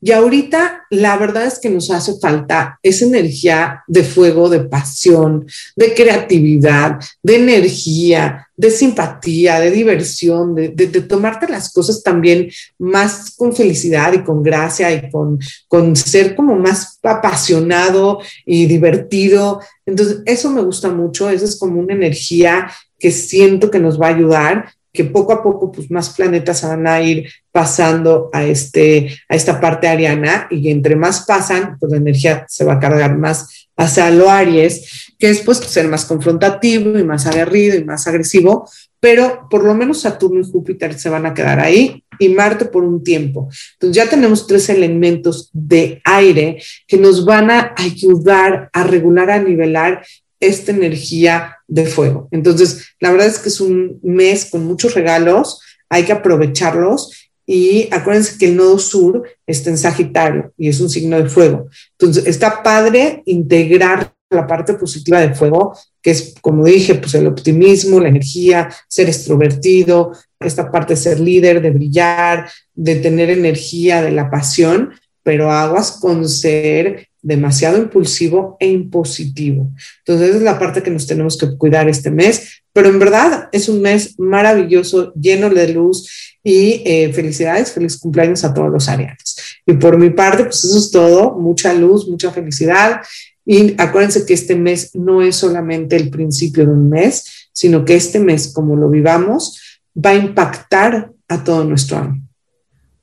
y 0.00 0.12
ahorita 0.12 0.84
la 0.90 1.16
verdad 1.16 1.46
es 1.46 1.58
que 1.58 1.70
nos 1.70 1.90
hace 1.90 2.18
falta 2.20 2.78
esa 2.82 3.06
energía 3.06 3.82
de 3.86 4.04
fuego, 4.04 4.48
de 4.48 4.60
pasión, 4.60 5.46
de 5.74 5.94
creatividad, 5.94 7.00
de 7.22 7.36
energía, 7.36 8.45
de 8.56 8.70
simpatía, 8.70 9.60
de 9.60 9.70
diversión, 9.70 10.54
de, 10.54 10.68
tomarte 11.08 11.46
las 11.48 11.72
cosas 11.72 12.02
también 12.02 12.48
más 12.78 13.34
con 13.36 13.54
felicidad 13.54 14.12
y 14.14 14.24
con 14.24 14.42
gracia 14.42 14.92
y 14.92 15.10
con, 15.10 15.38
con 15.68 15.94
ser 15.94 16.34
como 16.34 16.56
más 16.56 16.98
apasionado 17.02 18.20
y 18.44 18.66
divertido. 18.66 19.60
Entonces, 19.84 20.22
eso 20.24 20.50
me 20.50 20.62
gusta 20.62 20.88
mucho, 20.88 21.28
eso 21.28 21.44
es 21.44 21.58
como 21.58 21.80
una 21.80 21.94
energía 21.94 22.70
que 22.98 23.10
siento 23.10 23.70
que 23.70 23.78
nos 23.78 24.00
va 24.00 24.06
a 24.06 24.14
ayudar 24.14 24.70
que 24.96 25.04
poco 25.04 25.32
a 25.32 25.42
poco 25.42 25.70
pues 25.70 25.90
más 25.90 26.10
planetas 26.10 26.62
van 26.62 26.86
a 26.86 27.00
ir 27.00 27.28
pasando 27.52 28.30
a, 28.32 28.44
este, 28.44 29.14
a 29.28 29.36
esta 29.36 29.60
parte 29.60 29.86
ariana 29.86 30.48
y 30.50 30.70
entre 30.70 30.96
más 30.96 31.26
pasan, 31.26 31.76
pues 31.78 31.92
la 31.92 31.98
energía 31.98 32.46
se 32.48 32.64
va 32.64 32.74
a 32.74 32.80
cargar 32.80 33.16
más 33.16 33.65
hacia 33.76 34.10
lo 34.10 34.30
Aries, 34.30 35.12
que 35.18 35.30
es 35.30 35.40
pues 35.40 35.58
ser 35.58 35.88
más 35.88 36.04
confrontativo 36.04 36.98
y 36.98 37.04
más 37.04 37.26
aguerrido 37.26 37.76
y 37.76 37.84
más 37.84 38.06
agresivo, 38.06 38.68
pero 39.00 39.46
por 39.50 39.64
lo 39.64 39.74
menos 39.74 40.00
Saturno 40.00 40.40
y 40.40 40.50
Júpiter 40.50 40.98
se 40.98 41.08
van 41.08 41.26
a 41.26 41.34
quedar 41.34 41.60
ahí 41.60 42.02
y 42.18 42.28
Marte 42.30 42.64
por 42.64 42.84
un 42.84 43.04
tiempo. 43.04 43.48
Entonces 43.74 43.96
ya 43.96 44.10
tenemos 44.10 44.46
tres 44.46 44.68
elementos 44.68 45.50
de 45.52 46.00
aire 46.04 46.62
que 46.86 46.96
nos 46.96 47.24
van 47.24 47.50
a 47.50 47.74
ayudar 47.76 48.70
a 48.72 48.82
regular, 48.84 49.30
a 49.30 49.38
nivelar 49.38 50.04
esta 50.40 50.72
energía 50.72 51.56
de 51.66 51.86
fuego. 51.86 52.28
Entonces, 52.30 52.94
la 53.00 53.10
verdad 53.10 53.28
es 53.28 53.38
que 53.38 53.48
es 53.48 53.60
un 53.60 53.98
mes 54.02 54.46
con 54.46 54.64
muchos 54.64 54.94
regalos, 54.94 55.60
hay 55.88 56.04
que 56.04 56.12
aprovecharlos 56.12 57.25
y 57.46 57.88
acuérdense 57.92 58.36
que 58.38 58.46
el 58.46 58.56
nodo 58.56 58.78
sur 58.78 59.22
está 59.46 59.70
en 59.70 59.78
Sagitario 59.78 60.52
y 60.58 60.68
es 60.68 60.80
un 60.80 60.90
signo 60.90 61.22
de 61.22 61.28
fuego. 61.28 61.68
Entonces, 61.92 62.26
está 62.26 62.62
padre 62.62 63.22
integrar 63.24 64.12
la 64.30 64.46
parte 64.46 64.74
positiva 64.74 65.20
de 65.20 65.34
fuego, 65.34 65.78
que 66.02 66.10
es, 66.10 66.34
como 66.40 66.64
dije, 66.64 66.96
pues 66.96 67.14
el 67.14 67.28
optimismo, 67.28 68.00
la 68.00 68.08
energía, 68.08 68.68
ser 68.88 69.08
extrovertido, 69.08 70.12
esta 70.40 70.70
parte 70.70 70.94
de 70.94 71.00
ser 71.00 71.20
líder, 71.20 71.62
de 71.62 71.70
brillar, 71.70 72.50
de 72.74 72.96
tener 72.96 73.30
energía, 73.30 74.02
de 74.02 74.10
la 74.10 74.28
pasión, 74.28 74.90
pero 75.22 75.52
aguas 75.52 75.92
con 75.92 76.28
ser 76.28 77.08
demasiado 77.26 77.76
impulsivo 77.78 78.56
e 78.60 78.68
impositivo. 78.68 79.72
Entonces, 79.98 80.28
esa 80.28 80.36
es 80.36 80.42
la 80.44 80.60
parte 80.60 80.80
que 80.80 80.92
nos 80.92 81.08
tenemos 81.08 81.36
que 81.36 81.56
cuidar 81.56 81.88
este 81.88 82.12
mes, 82.12 82.62
pero 82.72 82.88
en 82.88 83.00
verdad 83.00 83.48
es 83.50 83.68
un 83.68 83.82
mes 83.82 84.16
maravilloso, 84.16 85.12
lleno 85.14 85.50
de 85.50 85.68
luz 85.72 86.38
y 86.44 86.82
eh, 86.86 87.12
felicidades, 87.12 87.72
feliz 87.72 87.98
cumpleaños 87.98 88.44
a 88.44 88.54
todos 88.54 88.70
los 88.70 88.88
arianos. 88.88 89.36
Y 89.66 89.72
por 89.72 89.98
mi 89.98 90.10
parte, 90.10 90.44
pues 90.44 90.62
eso 90.62 90.78
es 90.78 90.92
todo, 90.92 91.36
mucha 91.36 91.74
luz, 91.74 92.08
mucha 92.08 92.30
felicidad. 92.30 93.00
Y 93.44 93.74
acuérdense 93.76 94.24
que 94.24 94.34
este 94.34 94.54
mes 94.54 94.94
no 94.94 95.20
es 95.20 95.34
solamente 95.34 95.96
el 95.96 96.10
principio 96.10 96.64
de 96.64 96.72
un 96.72 96.88
mes, 96.88 97.48
sino 97.52 97.84
que 97.84 97.96
este 97.96 98.20
mes, 98.20 98.52
como 98.52 98.76
lo 98.76 98.88
vivamos, 98.88 99.60
va 99.96 100.10
a 100.10 100.14
impactar 100.14 101.10
a 101.26 101.42
todo 101.42 101.64
nuestro 101.64 101.98
año. 101.98 102.25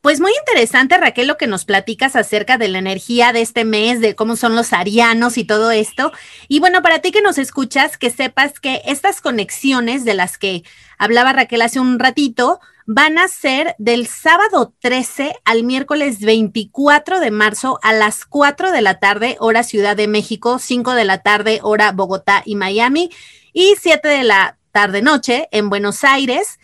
Pues 0.03 0.19
muy 0.19 0.33
interesante, 0.37 0.97
Raquel, 0.97 1.27
lo 1.27 1.37
que 1.37 1.47
nos 1.47 1.63
platicas 1.63 2.17
acerca 2.17 2.57
de 2.57 2.67
la 2.67 2.77
energía 2.77 3.31
de 3.31 3.39
este 3.39 3.63
mes, 3.63 4.01
de 4.01 4.15
cómo 4.15 4.35
son 4.35 4.53
los 4.53 4.73
arianos 4.73 5.37
y 5.37 5.45
todo 5.45 5.71
esto. 5.71 6.11
Y 6.49 6.59
bueno, 6.59 6.81
para 6.81 6.99
ti 6.99 7.11
que 7.11 7.21
nos 7.21 7.37
escuchas, 7.37 7.97
que 7.97 8.09
sepas 8.09 8.59
que 8.59 8.81
estas 8.85 9.21
conexiones 9.21 10.03
de 10.03 10.13
las 10.13 10.37
que 10.37 10.63
hablaba 10.97 11.31
Raquel 11.31 11.61
hace 11.61 11.79
un 11.79 11.99
ratito 11.99 12.59
van 12.85 13.17
a 13.17 13.29
ser 13.29 13.75
del 13.77 14.05
sábado 14.07 14.73
13 14.81 15.37
al 15.45 15.63
miércoles 15.63 16.19
24 16.19 17.21
de 17.21 17.31
marzo 17.31 17.79
a 17.81 17.93
las 17.93 18.25
4 18.25 18.73
de 18.73 18.81
la 18.81 18.99
tarde, 18.99 19.37
hora 19.39 19.63
Ciudad 19.63 19.95
de 19.95 20.09
México, 20.09 20.59
5 20.59 20.95
de 20.95 21.05
la 21.05 21.19
tarde, 21.19 21.61
hora 21.63 21.93
Bogotá 21.93 22.43
y 22.45 22.57
Miami, 22.57 23.09
y 23.53 23.75
7 23.79 24.05
de 24.09 24.25
la 24.25 24.57
tarde 24.73 25.01
noche 25.01 25.47
en 25.53 25.69
Buenos 25.69 26.03
Aires. 26.03 26.59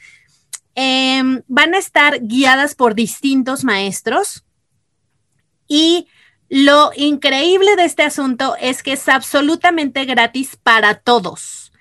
Em, 0.75 1.41
van 1.47 1.73
a 1.73 1.77
estar 1.77 2.19
guiadas 2.21 2.75
por 2.75 2.95
distintos 2.95 3.63
maestros 3.63 4.45
y 5.67 6.07
lo 6.49 6.91
increíble 6.95 7.75
de 7.75 7.85
este 7.85 8.03
asunto 8.03 8.55
es 8.59 8.81
que 8.81 8.93
es 8.93 9.07
absolutamente 9.07 10.05
gratis 10.05 10.57
para 10.61 10.95
todos. 10.95 11.71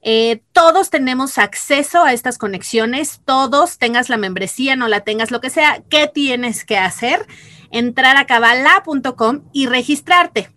Eh, 0.00 0.42
todos 0.52 0.88
tenemos 0.88 1.36
acceso 1.36 2.04
a 2.04 2.12
estas 2.12 2.38
conexiones, 2.38 3.20
todos, 3.24 3.78
tengas 3.78 4.08
la 4.08 4.16
membresía, 4.16 4.76
no 4.76 4.88
la 4.88 5.00
tengas, 5.00 5.30
lo 5.30 5.40
que 5.40 5.50
sea, 5.50 5.82
¿qué 5.90 6.06
tienes 6.06 6.64
que 6.64 6.78
hacer? 6.78 7.26
Entrar 7.72 8.16
a 8.16 8.26
cabala.com 8.26 9.42
y 9.52 9.66
registrarte. 9.66 10.50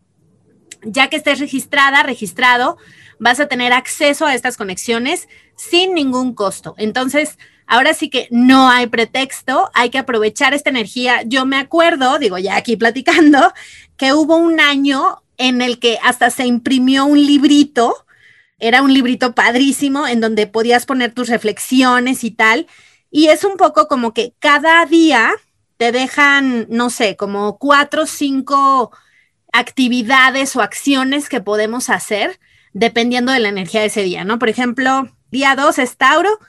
Ya 0.83 1.09
que 1.09 1.17
estés 1.17 1.39
registrada, 1.39 2.03
registrado, 2.03 2.77
vas 3.19 3.39
a 3.39 3.47
tener 3.47 3.73
acceso 3.73 4.25
a 4.25 4.35
estas 4.35 4.55
conexiones 4.55 5.27
sin 5.55 5.93
ningún 5.93 6.33
costo. 6.33 6.75
Entonces, 6.77 7.37
Ahora 7.71 7.93
sí 7.93 8.10
que 8.10 8.27
no 8.32 8.67
hay 8.67 8.88
pretexto, 8.88 9.69
hay 9.75 9.91
que 9.91 9.99
aprovechar 9.99 10.55
esta 10.55 10.71
energía. 10.71 11.21
Yo 11.21 11.45
me 11.45 11.55
acuerdo, 11.55 12.17
digo 12.17 12.39
ya 12.39 12.55
aquí 12.55 12.75
platicando, 12.75 13.53
que 13.95 14.12
hubo 14.12 14.38
un 14.38 14.60
año 14.60 15.21
en 15.38 15.62
el 15.62 15.77
que 15.77 15.99
hasta 16.01 16.32
se 16.32 16.47
imprimió 16.47 17.05
un 17.05 17.23
librito, 17.23 18.08
era 18.58 18.82
un 18.82 18.91
librito 18.91 19.36
padrísimo 19.36 20.08
en 20.08 20.19
donde 20.19 20.47
podías 20.47 20.88
poner 20.88 21.13
tus 21.13 21.29
reflexiones 21.29 22.23
y 22.23 22.32
tal. 22.32 22.65
Y 23.12 23.27
es 23.27 23.43
un 23.43 23.55
poco 23.55 23.88
como 23.88 24.15
que 24.15 24.34
cada 24.39 24.84
día 24.88 25.32
te 25.77 25.91
dejan, 25.91 26.65
no 26.71 26.89
sé, 26.89 27.17
como 27.17 27.60
cuatro 27.60 28.03
o 28.03 28.08
cinco 28.08 28.91
actividades 29.53 30.55
o 30.55 30.63
acciones 30.63 31.29
que 31.29 31.39
podemos 31.39 31.91
hacer 31.91 32.39
dependiendo 32.73 33.32
de 33.32 33.39
la 33.39 33.49
energía 33.49 33.82
de 33.82 33.88
ese 33.88 34.01
día, 34.01 34.23
¿no? 34.23 34.39
Por 34.39 34.49
ejemplo, 34.49 35.08
día 35.29 35.55
dos 35.55 35.77
es 35.77 35.97
Tauro 35.97 36.39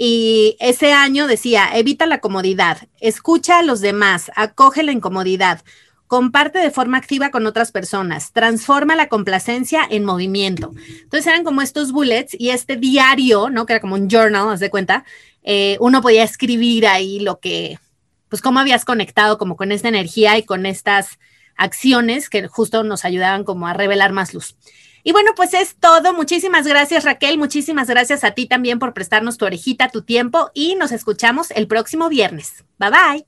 y 0.00 0.56
ese 0.60 0.92
año 0.92 1.26
decía, 1.26 1.70
evita 1.74 2.06
la 2.06 2.20
comodidad, 2.20 2.86
escucha 3.00 3.58
a 3.58 3.62
los 3.64 3.80
demás, 3.80 4.30
acoge 4.36 4.84
la 4.84 4.92
incomodidad, 4.92 5.64
comparte 6.06 6.60
de 6.60 6.70
forma 6.70 6.98
activa 6.98 7.32
con 7.32 7.46
otras 7.46 7.72
personas, 7.72 8.32
transforma 8.32 8.94
la 8.94 9.08
complacencia 9.08 9.80
en 9.90 10.04
movimiento. 10.04 10.72
Entonces 11.02 11.26
eran 11.26 11.42
como 11.42 11.62
estos 11.62 11.90
bullets 11.90 12.36
y 12.38 12.50
este 12.50 12.76
diario, 12.76 13.50
¿no? 13.50 13.66
Que 13.66 13.72
era 13.72 13.80
como 13.80 13.96
un 13.96 14.08
journal, 14.08 14.48
haz 14.50 14.60
de 14.60 14.70
cuenta, 14.70 15.04
eh, 15.42 15.76
uno 15.80 16.00
podía 16.00 16.22
escribir 16.22 16.86
ahí 16.86 17.18
lo 17.18 17.40
que, 17.40 17.80
pues 18.28 18.40
cómo 18.40 18.60
habías 18.60 18.84
conectado 18.84 19.36
como 19.36 19.56
con 19.56 19.72
esta 19.72 19.88
energía 19.88 20.38
y 20.38 20.44
con 20.44 20.64
estas 20.64 21.18
acciones 21.56 22.30
que 22.30 22.46
justo 22.46 22.84
nos 22.84 23.04
ayudaban 23.04 23.42
como 23.42 23.66
a 23.66 23.72
revelar 23.72 24.12
más 24.12 24.32
luz. 24.32 24.54
Y 25.02 25.12
bueno, 25.12 25.32
pues 25.36 25.54
es 25.54 25.76
todo. 25.78 26.12
Muchísimas 26.14 26.66
gracias 26.66 27.04
Raquel, 27.04 27.38
muchísimas 27.38 27.88
gracias 27.88 28.24
a 28.24 28.32
ti 28.32 28.46
también 28.46 28.78
por 28.78 28.94
prestarnos 28.94 29.38
tu 29.38 29.44
orejita, 29.44 29.88
tu 29.88 30.02
tiempo 30.02 30.50
y 30.54 30.74
nos 30.74 30.92
escuchamos 30.92 31.50
el 31.52 31.66
próximo 31.66 32.08
viernes. 32.08 32.64
Bye 32.78 32.90
bye. 32.90 33.26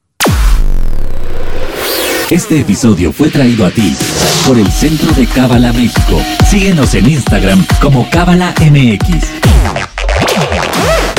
Este 2.31 2.61
episodio 2.61 3.13
fue 3.13 3.29
traído 3.29 3.67
a 3.67 3.73
ti 3.73 3.97
por 4.47 4.57
el 4.57 4.71
Centro 4.71 5.11
de 5.15 5.27
Cábala 5.27 5.73
México. 5.73 6.23
Síguenos 6.49 6.95
en 6.95 7.11
Instagram 7.11 7.67
como 7.81 8.09
Cábala 8.09 8.55
MX. 8.61 9.41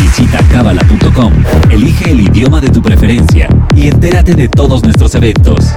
Visita 0.02 0.40
cábala.com, 0.50 1.34
elige 1.70 2.12
el 2.12 2.22
idioma 2.22 2.62
de 2.62 2.70
tu 2.70 2.82
preferencia 2.82 3.50
y 3.76 3.88
entérate 3.88 4.36
de 4.36 4.48
todos 4.48 4.84
nuestros 4.84 5.14
eventos. 5.16 5.74